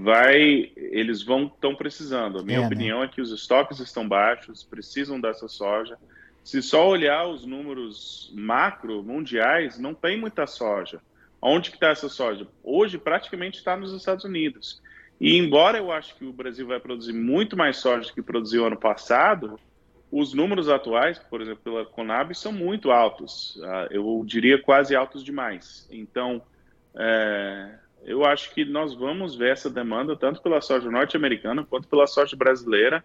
vai, 0.03 0.71
eles 0.75 1.24
vão 1.24 1.45
estão 1.45 1.74
precisando. 1.74 2.39
A 2.39 2.43
minha 2.43 2.57
é, 2.57 2.62
né? 2.62 2.67
opinião 2.67 3.00
né? 3.00 3.05
é 3.05 3.07
que 3.07 3.21
os 3.21 3.31
estoques 3.31 3.79
estão 3.79 4.07
baixos, 4.07 4.63
precisam 4.63 5.19
dessa 5.19 5.47
soja. 5.47 5.97
Se 6.43 6.62
só 6.62 6.88
olhar 6.88 7.27
os 7.27 7.45
números 7.45 8.31
macro 8.35 9.01
mundiais, 9.01 9.79
não 9.79 9.93
tem 9.93 10.19
muita 10.19 10.45
soja. 10.45 11.01
Onde 11.41 11.69
que 11.69 11.77
está 11.77 11.89
essa 11.89 12.09
soja? 12.09 12.47
Hoje 12.63 12.97
praticamente 12.97 13.57
está 13.57 13.75
nos 13.75 13.93
Estados 13.93 14.25
Unidos. 14.25 14.81
E 15.19 15.38
embora 15.38 15.77
eu 15.77 15.91
acho 15.91 16.15
que 16.15 16.25
o 16.25 16.34
Brasil 16.34 16.67
vai 16.67 16.79
produzir 16.79 17.13
muito 17.13 17.55
mais 17.55 17.77
soja 17.77 18.07
do 18.07 18.13
que 18.13 18.22
produziu 18.22 18.65
ano 18.65 18.77
passado, 18.77 19.60
os 20.12 20.34
números 20.34 20.69
atuais, 20.69 21.17
por 21.17 21.41
exemplo, 21.41 21.62
pela 21.63 21.86
Conab, 21.86 22.34
são 22.36 22.51
muito 22.51 22.91
altos. 22.91 23.60
Ah, 23.63 23.88
eu 23.91 24.24
diria 24.25 24.62
quase 24.62 24.95
altos 24.95 25.24
demais. 25.24 25.88
Então, 25.91 26.41
é, 26.95 27.75
eu 28.03 28.24
acho 28.24 28.53
que 28.53 28.63
nós 28.63 28.93
vamos 28.93 29.36
ver 29.36 29.51
essa 29.51 29.69
demanda 29.69 30.15
tanto 30.15 30.41
pela 30.41 30.62
soja 30.62 30.89
norte-americana 30.89 31.63
quanto 31.63 31.88
pela 31.88 32.07
soja 32.07 32.36
brasileira. 32.36 33.03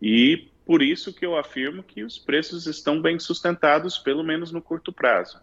E 0.00 0.48
por 0.64 0.82
isso 0.82 1.12
que 1.12 1.24
eu 1.24 1.36
afirmo 1.36 1.82
que 1.82 2.04
os 2.04 2.18
preços 2.18 2.66
estão 2.66 3.00
bem 3.00 3.18
sustentados, 3.18 3.98
pelo 3.98 4.22
menos 4.22 4.52
no 4.52 4.60
curto 4.60 4.92
prazo. 4.92 5.40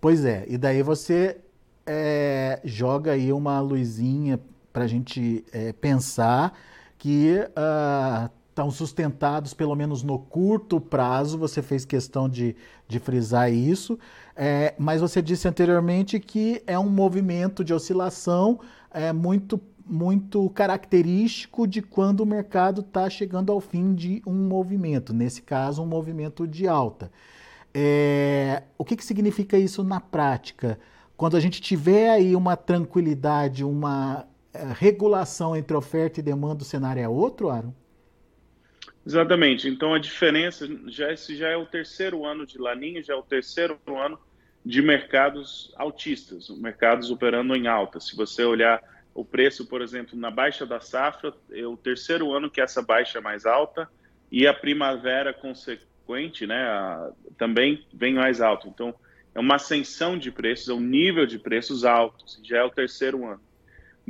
Pois 0.00 0.24
é, 0.24 0.44
e 0.48 0.56
daí 0.56 0.82
você 0.82 1.38
é, 1.86 2.60
joga 2.64 3.12
aí 3.12 3.32
uma 3.32 3.60
luzinha 3.60 4.40
para 4.72 4.84
a 4.84 4.86
gente 4.86 5.44
é, 5.52 5.72
pensar 5.72 6.52
que 6.98 7.36
estão 8.50 8.68
uh, 8.68 8.72
sustentados, 8.72 9.54
pelo 9.54 9.74
menos 9.74 10.02
no 10.02 10.18
curto 10.18 10.80
prazo, 10.80 11.38
você 11.38 11.62
fez 11.62 11.84
questão 11.84 12.28
de, 12.28 12.54
de 12.86 12.98
frisar 12.98 13.52
isso, 13.52 13.98
é, 14.36 14.74
mas 14.78 15.00
você 15.00 15.20
disse 15.20 15.48
anteriormente 15.48 16.20
que 16.20 16.62
é 16.66 16.78
um 16.78 16.88
movimento 16.88 17.64
de 17.64 17.72
oscilação 17.72 18.60
é, 18.90 19.12
muito, 19.12 19.60
muito 19.86 20.48
característico 20.50 21.66
de 21.66 21.82
quando 21.82 22.20
o 22.20 22.26
mercado 22.26 22.80
está 22.80 23.08
chegando 23.08 23.50
ao 23.50 23.60
fim 23.60 23.94
de 23.94 24.22
um 24.26 24.48
movimento, 24.48 25.12
nesse 25.12 25.42
caso, 25.42 25.82
um 25.82 25.86
movimento 25.86 26.46
de 26.46 26.68
alta. 26.68 27.10
É, 27.72 28.64
o 28.76 28.84
que, 28.84 28.96
que 28.96 29.04
significa 29.04 29.56
isso 29.56 29.82
na 29.84 30.00
prática? 30.00 30.78
Quando 31.16 31.36
a 31.36 31.40
gente 31.40 31.60
tiver 31.60 32.10
aí 32.10 32.34
uma 32.34 32.56
tranquilidade, 32.56 33.62
uma 33.62 34.26
regulação 34.52 35.56
entre 35.56 35.76
oferta 35.76 36.20
e 36.20 36.22
demanda, 36.22 36.62
o 36.62 36.66
cenário 36.66 37.02
é 37.02 37.08
outro, 37.08 37.50
Aaron? 37.50 37.72
Exatamente. 39.06 39.68
Então 39.68 39.94
a 39.94 39.98
diferença 39.98 40.68
já 40.88 41.12
esse 41.12 41.36
já 41.36 41.48
é 41.48 41.56
o 41.56 41.66
terceiro 41.66 42.24
ano 42.24 42.46
de 42.46 42.58
Laninha, 42.58 43.02
já 43.02 43.14
é 43.14 43.16
o 43.16 43.22
terceiro 43.22 43.78
ano 43.86 44.18
de 44.64 44.82
mercados 44.82 45.72
altistas, 45.76 46.50
mercados 46.50 47.10
operando 47.10 47.56
em 47.56 47.66
alta. 47.66 47.98
Se 47.98 48.14
você 48.14 48.44
olhar 48.44 48.82
o 49.14 49.24
preço, 49.24 49.66
por 49.66 49.80
exemplo, 49.80 50.18
na 50.18 50.30
baixa 50.30 50.66
da 50.66 50.80
safra, 50.80 51.32
é 51.50 51.66
o 51.66 51.76
terceiro 51.76 52.32
ano 52.32 52.50
que 52.50 52.60
essa 52.60 52.82
baixa 52.82 53.18
é 53.18 53.20
mais 53.20 53.46
alta 53.46 53.88
e 54.30 54.46
a 54.46 54.54
primavera 54.54 55.32
consequente, 55.32 56.46
né, 56.46 56.62
a, 56.62 57.10
também 57.38 57.84
vem 57.92 58.14
mais 58.14 58.40
alto. 58.40 58.68
Então 58.68 58.94
é 59.34 59.40
uma 59.40 59.54
ascensão 59.54 60.18
de 60.18 60.30
preços, 60.30 60.68
é 60.68 60.74
um 60.74 60.80
nível 60.80 61.24
de 61.24 61.38
preços 61.38 61.84
altos. 61.84 62.38
Já 62.44 62.58
é 62.58 62.64
o 62.64 62.70
terceiro 62.70 63.24
ano 63.26 63.40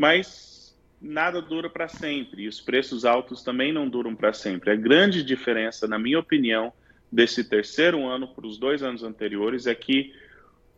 mas 0.01 0.75
nada 0.99 1.43
dura 1.43 1.69
para 1.69 1.87
sempre 1.87 2.45
e 2.45 2.49
os 2.49 2.59
preços 2.59 3.05
altos 3.05 3.43
também 3.43 3.71
não 3.71 3.87
duram 3.87 4.17
para 4.17 4.33
sempre. 4.33 4.71
A 4.71 4.75
grande 4.75 5.23
diferença, 5.23 5.87
na 5.87 5.99
minha 5.99 6.19
opinião, 6.19 6.73
desse 7.13 7.45
terceiro 7.45 8.09
ano 8.09 8.27
para 8.27 8.47
os 8.47 8.57
dois 8.57 8.83
anos 8.83 9.03
anteriores 9.03 9.67
é 9.67 9.75
que 9.75 10.15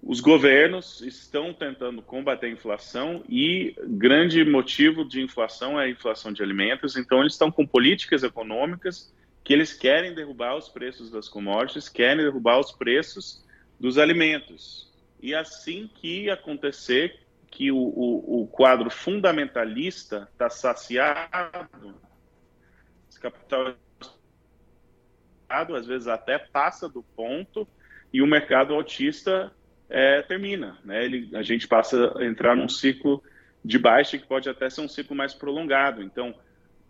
os 0.02 0.18
governos 0.18 1.00
estão 1.02 1.54
tentando 1.54 2.02
combater 2.02 2.46
a 2.46 2.50
inflação 2.50 3.22
e 3.28 3.76
grande 3.86 4.44
motivo 4.44 5.04
de 5.04 5.22
inflação 5.22 5.80
é 5.80 5.84
a 5.84 5.88
inflação 5.88 6.32
de 6.32 6.42
alimentos. 6.42 6.96
Então, 6.96 7.20
eles 7.20 7.34
estão 7.34 7.48
com 7.48 7.64
políticas 7.64 8.24
econômicas 8.24 9.14
que 9.44 9.52
eles 9.52 9.72
querem 9.72 10.14
derrubar 10.14 10.56
os 10.56 10.68
preços 10.68 11.12
das 11.12 11.28
commodities, 11.28 11.88
querem 11.88 12.24
derrubar 12.24 12.58
os 12.58 12.72
preços 12.72 13.44
dos 13.78 13.98
alimentos. 13.98 14.90
E 15.22 15.32
assim 15.32 15.88
que 16.00 16.28
acontecer, 16.28 17.20
que 17.52 17.70
o, 17.70 17.76
o, 17.76 18.42
o 18.42 18.46
quadro 18.46 18.90
fundamentalista 18.90 20.26
está 20.32 20.48
saciado, 20.48 21.94
esse 23.08 23.20
capital 23.20 23.74
às 25.48 25.86
vezes 25.86 26.08
até 26.08 26.38
passa 26.38 26.88
do 26.88 27.02
ponto 27.02 27.68
e 28.10 28.22
o 28.22 28.26
mercado 28.26 28.74
autista 28.74 29.52
é, 29.88 30.22
termina. 30.22 30.78
Né? 30.82 31.04
Ele, 31.04 31.36
a 31.36 31.42
gente 31.42 31.68
passa 31.68 32.18
a 32.18 32.24
entrar 32.24 32.56
num 32.56 32.70
ciclo 32.70 33.22
de 33.62 33.78
baixa 33.78 34.16
que 34.16 34.26
pode 34.26 34.48
até 34.48 34.70
ser 34.70 34.80
um 34.80 34.88
ciclo 34.88 35.14
mais 35.14 35.34
prolongado. 35.34 36.02
Então, 36.02 36.34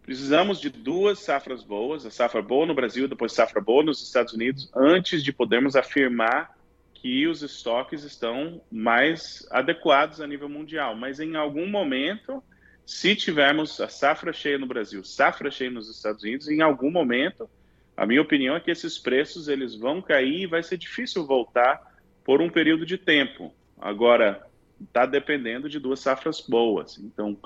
precisamos 0.01 0.61
de 0.61 0.71
duas 0.71 1.19
safras 1.19 1.65
boas, 1.65 2.07
a 2.07 2.11
safra 2.11 2.41
boa 2.41 2.67
no 2.67 2.75
Brasil, 2.75 3.09
depois 3.09 3.33
safra 3.33 3.61
boa 3.61 3.83
nos 3.83 4.01
Estados 4.01 4.33
Unidos, 4.33 4.71
antes 4.77 5.25
de 5.25 5.33
podermos 5.33 5.75
afirmar 5.75 6.57
que 7.03 7.27
os 7.27 7.43
estoques 7.43 8.05
estão 8.05 8.63
mais 8.71 9.45
adequados 9.51 10.21
a 10.21 10.27
nível 10.27 10.49
mundial. 10.49 10.95
Mas 10.95 11.19
em 11.19 11.35
algum 11.35 11.67
momento, 11.67 12.41
se 12.87 13.17
tivermos 13.17 13.81
a 13.81 13.89
safra 13.89 14.33
cheia 14.33 14.57
no 14.57 14.67
Brasil, 14.67 15.03
safra 15.03 15.51
cheia 15.51 15.69
nos 15.69 15.91
Estados 15.91 16.23
Unidos, 16.23 16.49
em 16.49 16.63
algum 16.63 16.93
momento, 16.93 17.51
a 17.97 18.07
minha 18.07 18.23
opinião 18.23 18.55
é 18.55 18.61
que 18.61 18.71
esses 18.71 18.99
preços 18.99 19.49
eles 19.49 19.75
vão 19.75 20.01
cair 20.01 20.43
e 20.43 20.47
vai 20.47 20.63
ser 20.63 20.79
difícil 20.79 21.27
voltar 21.27 21.93
por 22.25 22.41
um 22.41 22.49
período 22.49 22.87
de 22.87 22.97
tempo. 22.97 23.53
Agora, 23.81 24.47
está 24.81 25.05
dependendo 25.05 25.69
de 25.69 25.81
duas 25.81 25.99
safras 25.99 26.41
boas. 26.41 26.99
Então, 26.99 27.37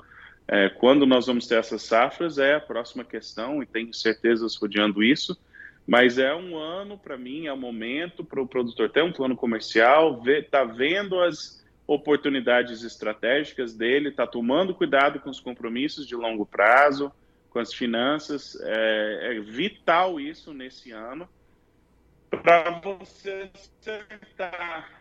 é, 0.47 0.69
quando 0.69 1.07
nós 1.07 1.25
vamos 1.25 1.47
ter 1.47 1.55
essas 1.55 1.81
safras 1.81 2.37
é 2.37 2.53
a 2.53 2.61
próxima 2.61 3.03
questão 3.03 3.63
e 3.63 3.65
tenho 3.65 3.91
certezas 3.91 4.55
rodeando 4.55 5.03
isso. 5.03 5.35
Mas 5.87 6.17
é 6.17 6.35
um 6.35 6.57
ano, 6.57 6.97
para 6.97 7.17
mim, 7.17 7.47
é 7.47 7.53
um 7.53 7.57
momento 7.57 8.23
para 8.23 8.41
o 8.41 8.47
produtor 8.47 8.89
ter 8.89 9.03
um 9.03 9.13
plano 9.13 9.37
comercial, 9.37 10.21
ver, 10.21 10.49
tá 10.49 10.65
vendo 10.65 11.17
as 11.19 11.65
oportunidades 11.87 12.83
estratégicas 12.83 13.73
dele, 13.73 14.11
tá 14.11 14.27
tomando 14.27 14.75
cuidado 14.75 15.21
com 15.21 15.29
os 15.29 15.39
compromissos 15.39 16.05
de 16.05 16.15
longo 16.15 16.45
prazo, 16.45 17.09
com 17.49 17.59
as 17.59 17.73
finanças. 17.73 18.59
É, 18.61 19.37
é 19.37 19.39
vital 19.39 20.19
isso 20.19 20.53
nesse 20.53 20.91
ano 20.91 21.27
para 22.29 22.81
você 22.81 23.49
acertar 23.53 24.91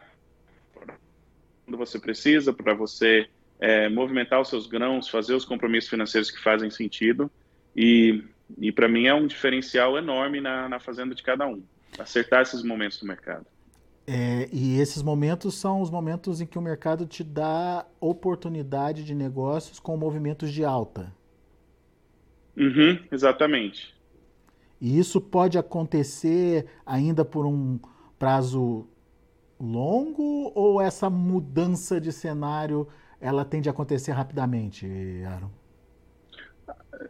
quando 1.65 1.77
você 1.77 1.99
precisa, 1.99 2.53
para 2.53 2.75
você 2.75 3.29
é, 3.59 3.89
movimentar 3.89 4.41
os 4.41 4.49
seus 4.49 4.69
grãos, 4.69 5.09
fazer 5.09 5.35
os 5.35 5.45
compromissos 5.45 5.91
financeiros 5.91 6.31
que 6.31 6.41
fazem 6.41 6.71
sentido. 6.71 7.29
E 7.75 8.23
e 8.59 8.71
para 8.71 8.89
mim 8.89 9.07
é 9.07 9.15
um 9.15 9.27
diferencial 9.27 9.97
enorme 9.97 10.41
na, 10.41 10.69
na 10.69 10.79
fazenda 10.79 11.15
de 11.15 11.23
cada 11.23 11.47
um, 11.47 11.63
acertar 11.99 12.43
esses 12.43 12.63
momentos 12.63 12.99
do 12.99 13.07
mercado. 13.07 13.47
É, 14.07 14.49
e 14.53 14.79
esses 14.79 15.03
momentos 15.03 15.55
são 15.55 15.81
os 15.81 15.91
momentos 15.91 16.41
em 16.41 16.47
que 16.47 16.59
o 16.59 16.63
mercado 16.63 17.07
te 17.07 17.25
dá 17.25 17.85
oportunidade 18.01 19.05
de 19.05 19.15
negócios 19.15 19.81
com 19.81 19.97
movimentos 19.97 20.53
de 20.53 20.65
alta. 20.65 21.13
Uhum, 22.57 23.01
exatamente. 23.11 23.95
E 24.81 24.99
isso 24.99 25.21
pode 25.21 25.59
acontecer 25.59 26.67
ainda 26.85 27.25
por 27.25 27.47
um 27.47 27.81
prazo 28.19 28.87
longo 29.59 30.53
ou 30.55 30.81
essa 30.81 31.11
mudança 31.11 32.01
de 32.01 32.13
cenário 32.13 32.87
ela 33.21 33.45
tende 33.45 33.69
a 33.69 33.73
acontecer 33.73 34.13
rapidamente, 34.13 34.87
Aaron? 35.27 35.51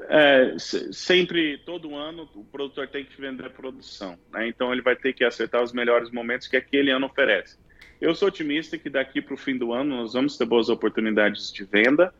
É, 0.08 0.56
sempre, 0.58 1.58
todo 1.58 1.94
ano, 1.94 2.28
o 2.34 2.44
produtor 2.44 2.88
tem 2.88 3.04
que 3.04 3.20
vender 3.20 3.50
produção. 3.50 4.18
Né? 4.32 4.48
Então, 4.48 4.72
ele 4.72 4.82
vai 4.82 4.96
ter 4.96 5.12
que 5.12 5.24
acertar 5.24 5.62
os 5.62 5.72
melhores 5.72 6.10
momentos 6.10 6.48
que 6.48 6.56
aquele 6.56 6.90
ano 6.90 7.06
oferece. 7.06 7.58
Eu 8.00 8.14
sou 8.14 8.28
otimista 8.28 8.76
que 8.76 8.90
daqui 8.90 9.22
para 9.22 9.34
o 9.34 9.38
fim 9.38 9.56
do 9.56 9.72
ano 9.72 9.96
nós 9.96 10.12
vamos 10.12 10.36
ter 10.36 10.44
boas 10.44 10.68
oportunidades 10.68 11.50
de 11.50 11.64
venda 11.64 12.12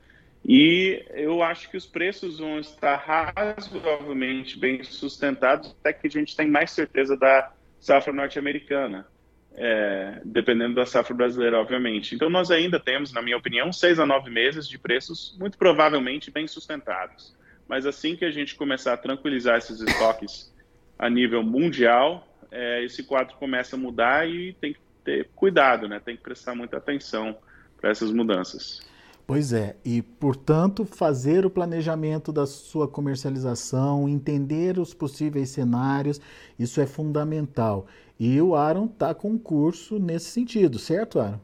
e 0.43 1.05
eu 1.11 1.43
acho 1.43 1.71
que 1.71 1.77
os 1.77 1.85
preços 1.85 2.39
vão 2.39 2.59
estar 2.59 2.97
razoavelmente 2.97 4.59
bem 4.59 4.83
sustentados 4.83 5.77
até 5.81 5.93
que 5.93 6.07
a 6.07 6.11
gente 6.11 6.35
tem 6.35 6.49
mais 6.49 6.71
certeza 6.71 7.15
da 7.15 7.53
safra 7.79 8.11
norte-americana, 8.11 9.07
é, 9.55 10.23
dependendo 10.25 10.77
da 10.77 10.87
safra 10.87 11.15
brasileira, 11.15 11.61
obviamente. 11.61 12.15
Então, 12.15 12.31
nós 12.31 12.51
ainda 12.51 12.81
temos, 12.81 13.13
na 13.13 13.21
minha 13.21 13.37
opinião, 13.37 13.71
seis 13.71 13.99
a 13.99 14.07
nove 14.07 14.31
meses 14.31 14.67
de 14.67 14.79
preços 14.79 15.37
muito 15.39 15.59
provavelmente 15.59 16.31
bem 16.31 16.47
sustentados 16.47 17.36
mas 17.69 17.87
assim 17.87 18.17
que 18.17 18.25
a 18.25 18.31
gente 18.31 18.55
começar 18.55 18.93
a 18.93 18.97
tranquilizar 18.97 19.59
esses 19.59 19.81
estoques 19.81 20.53
a 20.99 21.11
nível 21.11 21.43
mundial, 21.43 22.27
é, 22.51 22.85
esse 22.85 23.03
quadro 23.03 23.37
começa 23.37 23.77
a 23.77 23.79
mudar 23.79 24.29
e 24.29 24.53
tem 24.55 24.73
que 24.73 24.81
ter 25.05 25.29
cuidado, 25.35 25.89
né? 25.89 26.01
Tem 26.01 26.17
que 26.17 26.23
prestar 26.23 26.55
muita 26.55 26.79
atenção 26.79 27.37
para 27.81 27.91
essas 27.91 28.11
mudanças. 28.11 28.81
Pois 29.27 29.53
é, 29.53 29.77
e 29.85 30.03
portanto 30.03 30.85
fazer 30.85 31.45
o 31.45 31.51
planejamento 31.51 32.33
da 32.33 32.47
sua 32.47 32.87
comercialização, 32.87 34.09
entender 34.09 34.79
os 34.79 34.95
possíveis 34.95 35.51
cenários, 35.51 36.21
isso 36.57 36.81
é 36.81 36.87
fundamental. 36.87 37.89
E 38.21 38.41
o 38.41 38.55
Aaron 38.55 38.87
está 38.87 39.13
com 39.13 39.31
um 39.31 39.39
curso 39.39 39.99
nesse 39.99 40.31
sentido, 40.31 40.79
certo, 40.79 41.19
Aaron? 41.19 41.41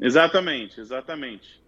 Exatamente, 0.00 0.80
exatamente. 0.80 1.60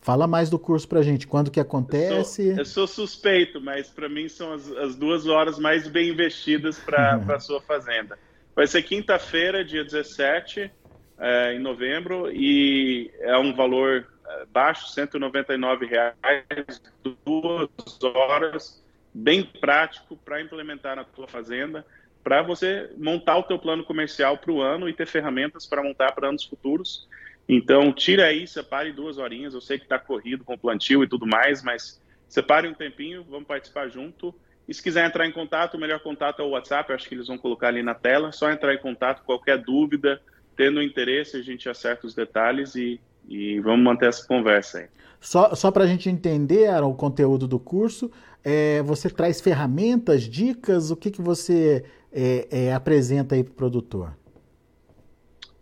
Fala 0.00 0.26
mais 0.26 0.48
do 0.48 0.58
curso 0.58 0.88
para 0.88 1.02
gente, 1.02 1.26
quando 1.26 1.50
que 1.50 1.60
acontece? 1.60 2.48
Eu 2.48 2.54
sou, 2.54 2.58
eu 2.58 2.64
sou 2.64 2.86
suspeito, 2.86 3.60
mas 3.60 3.90
para 3.90 4.08
mim 4.08 4.30
são 4.30 4.52
as, 4.54 4.70
as, 4.72 4.96
duas 4.96 5.26
horas 5.26 5.58
mais 5.58 5.86
bem 5.86 6.08
investidas 6.08 6.78
para 6.78 7.18
uhum. 7.18 7.34
a 7.34 7.38
sua 7.38 7.60
fazenda. 7.60 8.18
Vai 8.56 8.66
ser 8.66 8.82
quinta-feira, 8.82 9.62
dia 9.62 9.84
17, 9.84 10.70
é, 11.18 11.54
em 11.54 11.58
novembro, 11.58 12.32
e 12.32 13.10
é 13.20 13.36
um 13.36 13.54
valor 13.54 14.06
é, 14.26 14.46
baixo, 14.46 14.88
199 14.88 15.84
reais, 15.84 16.80
duas 17.22 17.68
horas, 18.02 18.82
bem 19.12 19.44
prático 19.44 20.16
para 20.16 20.40
implementar 20.40 20.96
na 20.96 21.04
tua 21.04 21.28
fazenda, 21.28 21.84
para 22.24 22.40
você 22.40 22.90
montar 22.96 23.36
o 23.36 23.42
teu 23.42 23.58
plano 23.58 23.84
comercial 23.84 24.38
para 24.38 24.50
o 24.50 24.62
ano 24.62 24.88
e 24.88 24.94
ter 24.94 25.06
ferramentas 25.06 25.66
para 25.66 25.82
montar 25.82 26.12
para 26.12 26.28
anos 26.28 26.44
futuros 26.44 27.06
então, 27.52 27.92
tira 27.92 28.26
aí, 28.26 28.46
separe 28.46 28.92
duas 28.92 29.18
horinhas. 29.18 29.54
Eu 29.54 29.60
sei 29.60 29.76
que 29.76 29.84
está 29.84 29.98
corrido 29.98 30.44
com 30.44 30.56
plantio 30.56 31.02
e 31.02 31.08
tudo 31.08 31.26
mais, 31.26 31.64
mas 31.64 32.00
separe 32.28 32.68
um 32.68 32.74
tempinho, 32.74 33.26
vamos 33.28 33.48
participar 33.48 33.88
junto. 33.88 34.32
E 34.68 34.72
se 34.72 34.80
quiser 34.80 35.04
entrar 35.04 35.26
em 35.26 35.32
contato, 35.32 35.74
o 35.74 35.80
melhor 35.80 35.98
contato 35.98 36.40
é 36.40 36.44
o 36.44 36.50
WhatsApp, 36.50 36.92
acho 36.92 37.08
que 37.08 37.14
eles 37.16 37.26
vão 37.26 37.36
colocar 37.36 37.66
ali 37.66 37.82
na 37.82 37.92
tela. 37.92 38.30
Só 38.30 38.52
entrar 38.52 38.72
em 38.72 38.78
contato, 38.78 39.24
qualquer 39.24 39.58
dúvida, 39.58 40.22
tendo 40.56 40.80
interesse, 40.80 41.36
a 41.36 41.42
gente 41.42 41.68
acerta 41.68 42.06
os 42.06 42.14
detalhes 42.14 42.76
e, 42.76 43.00
e 43.28 43.58
vamos 43.58 43.84
manter 43.84 44.10
essa 44.10 44.24
conversa 44.24 44.78
aí. 44.78 44.86
Só, 45.20 45.52
só 45.56 45.72
para 45.72 45.82
a 45.82 45.86
gente 45.88 46.08
entender 46.08 46.68
Aaron, 46.68 46.90
o 46.90 46.94
conteúdo 46.94 47.48
do 47.48 47.58
curso, 47.58 48.12
é, 48.44 48.80
você 48.82 49.10
traz 49.10 49.40
ferramentas, 49.40 50.22
dicas, 50.22 50.92
o 50.92 50.96
que, 50.96 51.10
que 51.10 51.20
você 51.20 51.84
é, 52.12 52.46
é, 52.48 52.72
apresenta 52.72 53.34
aí 53.34 53.42
para 53.42 53.50
o 53.50 53.56
produtor? 53.56 54.19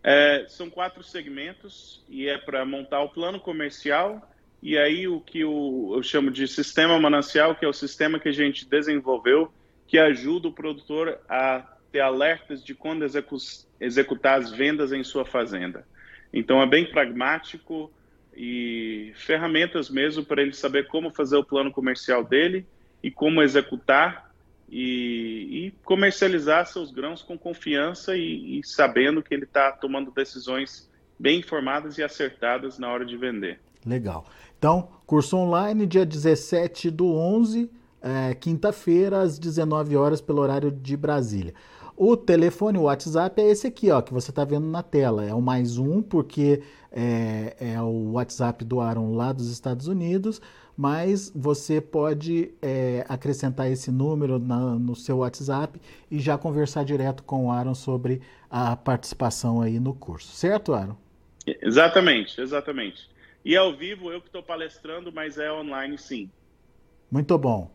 É, 0.02 0.46
são 0.48 0.70
quatro 0.70 1.02
segmentos 1.02 2.04
e 2.08 2.28
é 2.28 2.38
para 2.38 2.64
montar 2.64 3.00
o 3.02 3.08
plano 3.08 3.40
comercial 3.40 4.28
e 4.62 4.76
aí 4.76 5.06
o 5.06 5.20
que 5.20 5.40
eu, 5.40 5.92
eu 5.94 6.02
chamo 6.02 6.30
de 6.30 6.46
sistema 6.48 6.98
manancial, 6.98 7.54
que 7.54 7.64
é 7.64 7.68
o 7.68 7.72
sistema 7.72 8.18
que 8.18 8.28
a 8.28 8.32
gente 8.32 8.68
desenvolveu, 8.68 9.52
que 9.86 9.98
ajuda 9.98 10.48
o 10.48 10.52
produtor 10.52 11.18
a 11.28 11.64
ter 11.92 12.00
alertas 12.00 12.64
de 12.64 12.74
quando 12.74 13.04
execu 13.04 13.36
executar 13.80 14.38
as 14.38 14.50
vendas 14.50 14.92
em 14.92 15.04
sua 15.04 15.24
fazenda. 15.24 15.86
Então 16.32 16.60
é 16.60 16.66
bem 16.66 16.84
pragmático 16.84 17.90
e 18.36 19.12
ferramentas 19.16 19.88
mesmo 19.88 20.24
para 20.24 20.42
ele 20.42 20.52
saber 20.52 20.86
como 20.88 21.10
fazer 21.10 21.36
o 21.36 21.44
plano 21.44 21.70
comercial 21.70 22.24
dele 22.24 22.66
e 23.02 23.10
como 23.10 23.42
executar 23.42 24.27
e, 24.70 25.66
e 25.66 25.74
comercializar 25.84 26.66
seus 26.66 26.90
grãos 26.90 27.22
com 27.22 27.38
confiança 27.38 28.16
e, 28.16 28.58
e 28.58 28.66
sabendo 28.66 29.22
que 29.22 29.34
ele 29.34 29.44
está 29.44 29.72
tomando 29.72 30.10
decisões 30.10 30.88
bem 31.18 31.40
informadas 31.40 31.98
e 31.98 32.02
acertadas 32.02 32.78
na 32.78 32.90
hora 32.90 33.04
de 33.04 33.16
vender. 33.16 33.60
Legal. 33.84 34.26
Então, 34.58 34.88
curso 35.06 35.36
online, 35.36 35.86
dia 35.86 36.04
17 36.04 36.90
do 36.90 37.14
11, 37.14 37.70
é, 38.02 38.34
quinta-feira, 38.34 39.22
às 39.22 39.38
19 39.38 39.96
horas, 39.96 40.20
pelo 40.20 40.40
horário 40.40 40.70
de 40.70 40.96
Brasília. 40.96 41.54
O 42.00 42.16
telefone, 42.16 42.78
o 42.78 42.82
WhatsApp 42.82 43.42
é 43.42 43.50
esse 43.50 43.66
aqui, 43.66 43.90
ó, 43.90 44.00
que 44.00 44.12
você 44.12 44.30
está 44.30 44.44
vendo 44.44 44.68
na 44.68 44.84
tela. 44.84 45.24
É 45.24 45.34
o 45.34 45.42
mais 45.42 45.78
um, 45.78 46.00
porque 46.00 46.62
é, 46.92 47.56
é, 47.58 47.82
o 47.82 48.12
WhatsApp 48.12 48.64
do 48.64 48.80
Aaron 48.80 49.16
lá 49.16 49.32
dos 49.32 49.50
Estados 49.50 49.88
Unidos, 49.88 50.40
mas 50.76 51.28
você 51.34 51.80
pode 51.80 52.54
é, 52.62 53.04
acrescentar 53.08 53.68
esse 53.68 53.90
número 53.90 54.38
na, 54.38 54.76
no 54.76 54.94
seu 54.94 55.18
WhatsApp 55.18 55.80
e 56.08 56.20
já 56.20 56.38
conversar 56.38 56.84
direto 56.84 57.24
com 57.24 57.46
o 57.46 57.50
Aaron 57.50 57.74
sobre 57.74 58.22
a 58.48 58.76
participação 58.76 59.60
aí 59.60 59.80
no 59.80 59.92
curso. 59.92 60.28
Certo, 60.36 60.74
Aaron? 60.74 60.96
Exatamente, 61.60 62.40
exatamente. 62.40 63.10
E 63.44 63.56
ao 63.56 63.76
vivo 63.76 64.12
eu 64.12 64.20
que 64.20 64.28
estou 64.28 64.42
palestrando, 64.42 65.10
mas 65.12 65.36
é 65.36 65.52
online 65.52 65.98
sim. 65.98 66.30
Muito 67.10 67.36
bom. 67.36 67.72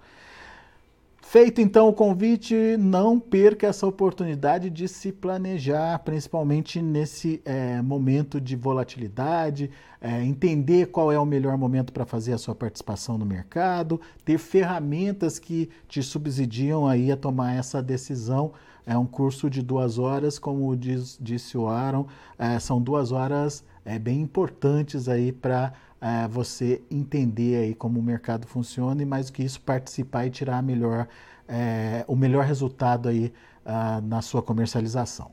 Feito 1.25 1.61
então 1.61 1.87
o 1.87 1.93
convite, 1.93 2.75
não 2.77 3.17
perca 3.17 3.65
essa 3.65 3.87
oportunidade 3.87 4.69
de 4.69 4.87
se 4.89 5.11
planejar, 5.11 5.97
principalmente 5.99 6.79
nesse 6.81 7.41
é, 7.45 7.81
momento 7.81 8.39
de 8.41 8.55
volatilidade, 8.55 9.71
é, 10.01 10.21
entender 10.21 10.87
qual 10.87 11.11
é 11.11 11.17
o 11.17 11.25
melhor 11.25 11.57
momento 11.57 11.91
para 11.93 12.05
fazer 12.05 12.33
a 12.33 12.37
sua 12.37 12.53
participação 12.53 13.17
no 13.17 13.25
mercado, 13.25 13.99
ter 14.23 14.37
ferramentas 14.37 15.39
que 15.39 15.69
te 15.87 16.03
subsidiam 16.03 16.85
aí 16.85 17.11
a 17.11 17.17
tomar 17.17 17.53
essa 17.55 17.81
decisão. 17.81 18.51
É 18.85 18.95
um 18.95 19.05
curso 19.05 19.49
de 19.49 19.63
duas 19.63 19.97
horas, 19.97 20.37
como 20.37 20.75
diz, 20.75 21.17
disse 21.19 21.57
o 21.57 21.67
Aaron, 21.67 22.05
é, 22.37 22.59
são 22.59 22.81
duas 22.81 23.13
horas 23.13 23.63
é, 23.85 23.97
bem 23.97 24.21
importantes 24.21 25.07
aí 25.07 25.31
para 25.31 25.73
é, 26.03 26.27
você 26.27 26.81
entender 26.91 27.55
aí 27.55 27.73
como 27.73 27.97
o 27.97 28.03
mercado 28.03 28.45
funciona 28.45 29.01
e 29.01 29.05
mais 29.05 29.27
do 29.27 29.33
que 29.33 29.41
isso 29.41 29.61
participar 29.61 30.25
e 30.25 30.29
tirar 30.29 30.61
melhor, 30.61 31.07
é, 31.47 32.03
o 32.09 32.15
melhor 32.15 32.43
resultado 32.43 33.07
aí 33.07 33.33
uh, 33.65 34.05
na 34.05 34.21
sua 34.21 34.43
comercialização. 34.43 35.31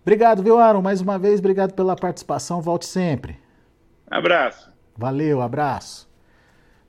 Obrigado, 0.00 0.44
viu, 0.44 0.60
Aaron? 0.60 0.80
Mais 0.80 1.00
uma 1.00 1.18
vez, 1.18 1.40
obrigado 1.40 1.72
pela 1.72 1.96
participação. 1.96 2.62
Volte 2.62 2.86
sempre. 2.86 3.36
Abraço. 4.08 4.70
Valeu, 4.96 5.42
abraço. 5.42 6.08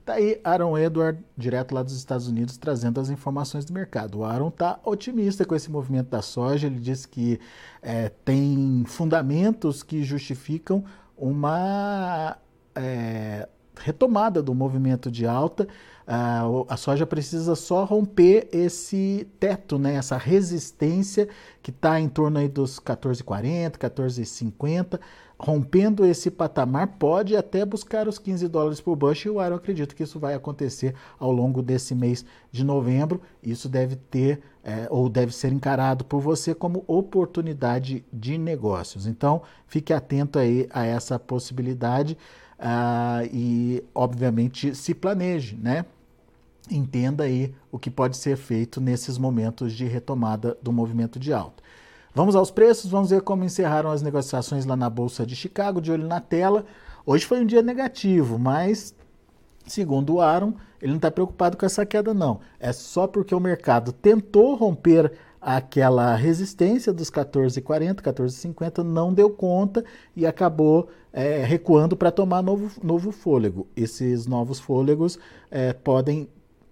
Tá 0.05 0.13
aí 0.13 0.39
Aaron 0.43 0.77
Edward, 0.77 1.23
direto 1.35 1.73
lá 1.73 1.81
dos 1.81 1.97
Estados 1.97 2.27
Unidos, 2.27 2.55
trazendo 2.55 2.99
as 2.99 3.09
informações 3.09 3.65
do 3.65 3.73
mercado. 3.73 4.19
O 4.19 4.23
Aaron 4.23 4.49
está 4.49 4.79
otimista 4.83 5.43
com 5.43 5.55
esse 5.55 5.71
movimento 5.71 6.09
da 6.09 6.21
soja. 6.21 6.67
Ele 6.67 6.79
diz 6.79 7.07
que 7.07 7.39
é, 7.81 8.09
tem 8.09 8.83
fundamentos 8.85 9.81
que 9.81 10.03
justificam 10.03 10.83
uma 11.17 12.37
é, 12.75 13.47
retomada 13.79 14.41
do 14.41 14.53
movimento 14.53 15.09
de 15.09 15.25
alta, 15.25 15.67
a 16.67 16.75
soja 16.75 17.05
precisa 17.05 17.55
só 17.55 17.85
romper 17.85 18.49
esse 18.51 19.27
teto, 19.39 19.79
né, 19.79 19.95
essa 19.95 20.17
resistência 20.17 21.29
que 21.61 21.71
está 21.71 21.99
em 22.01 22.09
torno 22.09 22.39
aí 22.39 22.49
dos 22.49 22.79
14,40, 22.79 23.77
14,50. 23.77 24.99
Rompendo 25.39 26.05
esse 26.05 26.29
patamar, 26.29 26.85
pode 26.99 27.35
até 27.35 27.65
buscar 27.65 28.07
os 28.07 28.19
15 28.19 28.47
dólares 28.47 28.79
por 28.79 28.95
bushel. 28.95 29.41
Eu 29.41 29.55
acredito 29.55 29.95
que 29.95 30.03
isso 30.03 30.19
vai 30.19 30.35
acontecer 30.35 30.93
ao 31.17 31.31
longo 31.31 31.63
desse 31.63 31.95
mês 31.95 32.23
de 32.51 32.63
novembro. 32.63 33.21
Isso 33.41 33.67
deve 33.67 33.95
ter 33.95 34.41
é, 34.63 34.85
ou 34.91 35.09
deve 35.09 35.33
ser 35.33 35.51
encarado 35.51 36.05
por 36.05 36.19
você 36.19 36.53
como 36.53 36.83
oportunidade 36.85 38.05
de 38.13 38.37
negócios. 38.37 39.07
Então, 39.07 39.41
fique 39.65 39.91
atento 39.91 40.37
aí 40.37 40.67
a 40.71 40.85
essa 40.85 41.17
possibilidade 41.17 42.15
uh, 42.61 43.27
e, 43.33 43.83
obviamente, 43.93 44.75
se 44.75 44.93
planeje, 44.93 45.55
né? 45.55 45.85
Entenda 46.69 47.23
aí 47.23 47.53
o 47.71 47.79
que 47.79 47.89
pode 47.89 48.15
ser 48.15 48.37
feito 48.37 48.79
nesses 48.79 49.17
momentos 49.17 49.73
de 49.73 49.85
retomada 49.85 50.57
do 50.61 50.71
movimento 50.71 51.19
de 51.19 51.33
alta. 51.33 51.61
Vamos 52.13 52.35
aos 52.35 52.51
preços, 52.51 52.91
vamos 52.91 53.09
ver 53.09 53.21
como 53.21 53.43
encerraram 53.43 53.89
as 53.89 54.01
negociações 54.01 54.65
lá 54.65 54.75
na 54.75 54.89
Bolsa 54.89 55.25
de 55.25 55.35
Chicago, 55.35 55.81
de 55.81 55.91
olho 55.91 56.07
na 56.07 56.21
tela. 56.21 56.65
Hoje 57.05 57.25
foi 57.25 57.41
um 57.41 57.45
dia 57.45 57.61
negativo, 57.61 58.37
mas, 58.37 58.93
segundo 59.65 60.15
o 60.15 60.21
Aaron, 60.21 60.53
ele 60.81 60.91
não 60.91 60.97
está 60.97 61.09
preocupado 61.09 61.57
com 61.57 61.65
essa 61.65 61.85
queda, 61.85 62.13
não. 62.13 62.39
É 62.59 62.71
só 62.71 63.07
porque 63.07 63.33
o 63.33 63.39
mercado 63.39 63.91
tentou 63.91 64.55
romper 64.55 65.11
aquela 65.41 66.15
resistência 66.15 66.93
dos 66.93 67.09
14,40, 67.09 67.95
14,50 67.95 68.83
não 68.83 69.11
deu 69.11 69.29
conta 69.29 69.83
e 70.15 70.25
acabou 70.25 70.89
é, 71.11 71.43
recuando 71.43 71.97
para 71.97 72.11
tomar 72.11 72.43
novo, 72.43 72.71
novo 72.83 73.11
fôlego. 73.11 73.67
Esses 73.75 74.27
novos 74.27 74.59
fôlegos 74.59 75.17
é, 75.49 75.73
podem 75.73 76.29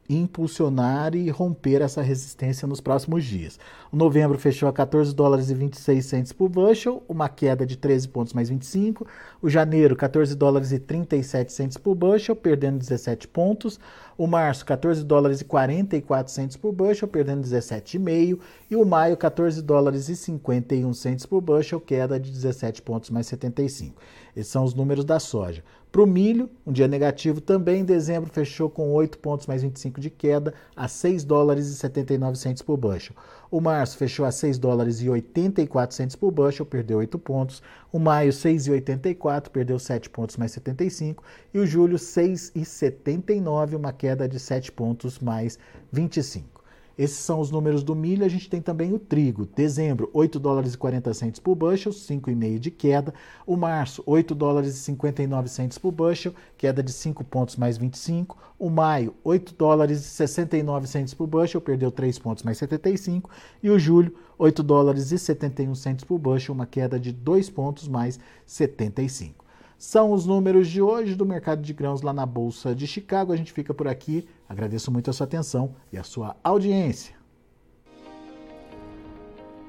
impulsionar 0.10 1.14
e 1.14 1.30
romper 1.30 1.82
essa 1.82 2.02
resistência 2.02 2.68
nos 2.68 2.82
próximos 2.82 3.24
dias. 3.24 3.60
O 3.92 3.96
novembro 3.96 4.40
fechou 4.40 4.68
a 4.68 4.74
14 4.74 5.14
dólares 5.14 5.52
e 5.52 5.54
26 5.54 6.04
centes 6.04 6.34
por 6.34 6.50
bushel, 6.50 7.04
uma 7.08 7.30
queda 7.30 7.64
de 7.66 7.78
13 7.78 8.08
pontos 8.10 8.34
mais 8.34 8.50
25. 8.50 9.06
O 9.40 9.48
janeiro, 9.48 9.96
14 9.96 10.36
dólares 10.36 10.72
e 10.72 10.80
37 10.80 11.54
centes 11.54 11.78
por 11.78 11.94
bushel, 11.94 12.36
perdendo 12.36 12.80
17 12.80 13.28
pontos. 13.28 13.80
O 14.20 14.28
março, 14.28 14.66
14 14.66 15.02
dólares 15.06 15.40
e 15.40 15.46
44 15.46 16.30
centes 16.30 16.58
por 16.58 16.74
bushel, 16.74 17.08
perdendo 17.08 17.42
17,5. 17.42 18.38
E 18.70 18.76
o 18.76 18.84
maio, 18.84 19.16
14 19.16 19.62
dólares 19.62 20.10
e 20.10 20.16
51 20.18 20.94
centes 20.94 21.26
por 21.26 21.40
bushel, 21.40 21.80
queda 21.80 22.20
de 22.20 22.30
17 22.30 22.82
pontos 22.82 23.10
mais 23.12 23.28
75. 23.28 23.96
Esses 24.36 24.52
são 24.52 24.66
os 24.66 24.74
números 24.74 25.06
da 25.06 25.22
soja. 25.22 25.64
Para 25.90 26.02
o 26.02 26.06
milho, 26.06 26.50
um 26.68 26.74
dia 26.74 26.86
negativo 26.86 27.40
também, 27.40 27.80
em 27.80 27.86
dezembro 27.86 28.30
fechou 28.30 28.70
com 28.70 28.92
8 28.92 29.18
pontos 29.20 29.48
mais 29.48 29.62
25 29.62 30.02
de 30.02 30.10
queda 30.10 30.54
a 30.76 30.90
6 30.90 31.24
dólares 31.24 31.68
e 31.68 31.76
79 31.76 32.38
centos 32.38 32.62
por 32.62 32.76
bushel. 32.76 33.16
O 33.52 33.60
março 33.60 33.98
fechou 33.98 34.26
a 34.26 34.32
6 34.32 34.60
dólares 34.60 35.02
e 35.02 35.10
84 35.10 35.96
centos 35.96 36.16
por 36.16 36.32
bushel, 36.32 36.68
perdeu 36.68 37.00
8 37.00 37.18
pontos. 37.18 37.64
O 37.92 37.98
maio 37.98 38.32
6,84, 38.32 39.50
perdeu 39.50 39.80
7 39.80 40.08
pontos 40.10 40.38
mais 40.38 40.52
75. 40.52 41.24
E 41.52 41.58
o 41.58 41.66
julho 41.66 41.98
6,79, 41.98 43.76
uma 43.76 43.92
queda 43.92 44.30
de 44.30 44.40
7 44.40 44.72
pontos 44.72 45.18
mais 45.18 45.58
25. 45.92 46.59
Esses 47.00 47.20
são 47.20 47.40
os 47.40 47.50
números 47.50 47.82
do 47.82 47.96
milho. 47.96 48.26
A 48.26 48.28
gente 48.28 48.50
tem 48.50 48.60
também 48.62 48.92
o 48.92 49.00
trigo. 49.00 49.48
Dezembro, 49.56 50.10
8 50.12 50.38
dólares 50.38 50.74
e 50.74 50.78
40 50.78 51.14
centos 51.14 51.40
por 51.40 51.56
bushel, 51.56 51.94
5,5 51.94 52.60
de 52.60 52.70
queda. 52.70 53.14
O 53.48 53.56
março, 53.56 54.04
8 54.06 54.36
dólares 54.36 54.76
e 54.76 54.80
59 54.80 55.48
centos 55.48 55.78
por 55.78 55.94
bushel, 55.94 56.34
queda 56.58 56.84
de 56.84 56.92
5 56.92 57.24
pontos 57.24 57.56
mais 57.56 57.78
25. 57.78 58.38
O 58.60 58.70
maio, 58.70 59.16
8 59.24 59.56
dólares 59.58 60.02
e 60.02 60.10
69 60.10 60.88
centos 60.88 61.14
por 61.14 61.26
bushel, 61.26 61.62
perdeu 61.62 61.90
3 61.90 62.20
pontos 62.20 62.44
mais 62.44 62.58
75. 62.58 63.30
E 63.64 63.70
o 63.70 63.80
julho, 63.80 64.14
8 64.38 64.62
dólares 64.62 65.14
e 65.14 65.18
71 65.18 65.74
centos 65.76 66.04
por 66.04 66.20
bushel, 66.20 66.54
uma 66.54 66.66
queda 66.66 67.00
de 67.00 67.14
2 67.14 67.50
pontos 67.50 67.88
mais 67.88 68.20
75. 68.46 69.46
São 69.80 70.12
os 70.12 70.26
números 70.26 70.68
de 70.68 70.82
hoje 70.82 71.16
do 71.16 71.26
mercado 71.26 71.62
de 71.62 71.72
grãos 71.72 72.02
lá 72.02 72.12
na 72.12 72.26
Bolsa 72.26 72.76
de 72.76 72.86
Chicago. 72.86 73.32
A 73.32 73.38
gente 73.38 73.54
fica 73.54 73.74
por 73.74 73.88
aqui. 73.88 74.28
Agradeço 74.48 74.92
muito 74.92 75.10
a 75.10 75.14
sua 75.14 75.24
atenção 75.24 75.74
e 75.90 75.98
a 75.98 76.04
sua 76.04 76.36
audiência. 76.44 77.16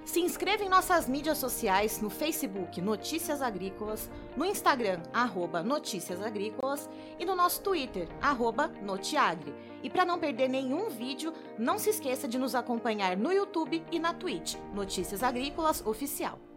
Se 0.04 0.18
inscreva 0.18 0.64
em 0.64 0.68
nossas 0.68 1.08
mídias 1.08 1.38
sociais 1.38 2.00
no 2.00 2.10
Facebook 2.10 2.80
Notícias 2.80 3.40
Agrícolas, 3.40 4.10
no 4.36 4.44
Instagram 4.44 5.00
arroba 5.12 5.62
Notícias 5.62 6.20
Agrícolas 6.20 6.90
e 7.16 7.24
no 7.24 7.36
nosso 7.36 7.62
Twitter 7.62 8.08
arroba 8.20 8.66
Notiagre. 8.82 9.54
E 9.80 9.88
para 9.88 10.04
não 10.04 10.18
perder 10.18 10.48
nenhum 10.48 10.90
vídeo, 10.90 11.32
não 11.56 11.78
se 11.78 11.90
esqueça 11.90 12.26
de 12.26 12.36
nos 12.36 12.56
acompanhar 12.56 13.16
no 13.16 13.32
YouTube 13.32 13.84
e 13.92 14.00
na 14.00 14.12
Twitch 14.12 14.56
Notícias 14.74 15.22
Agrícolas 15.22 15.86
Oficial. 15.86 16.49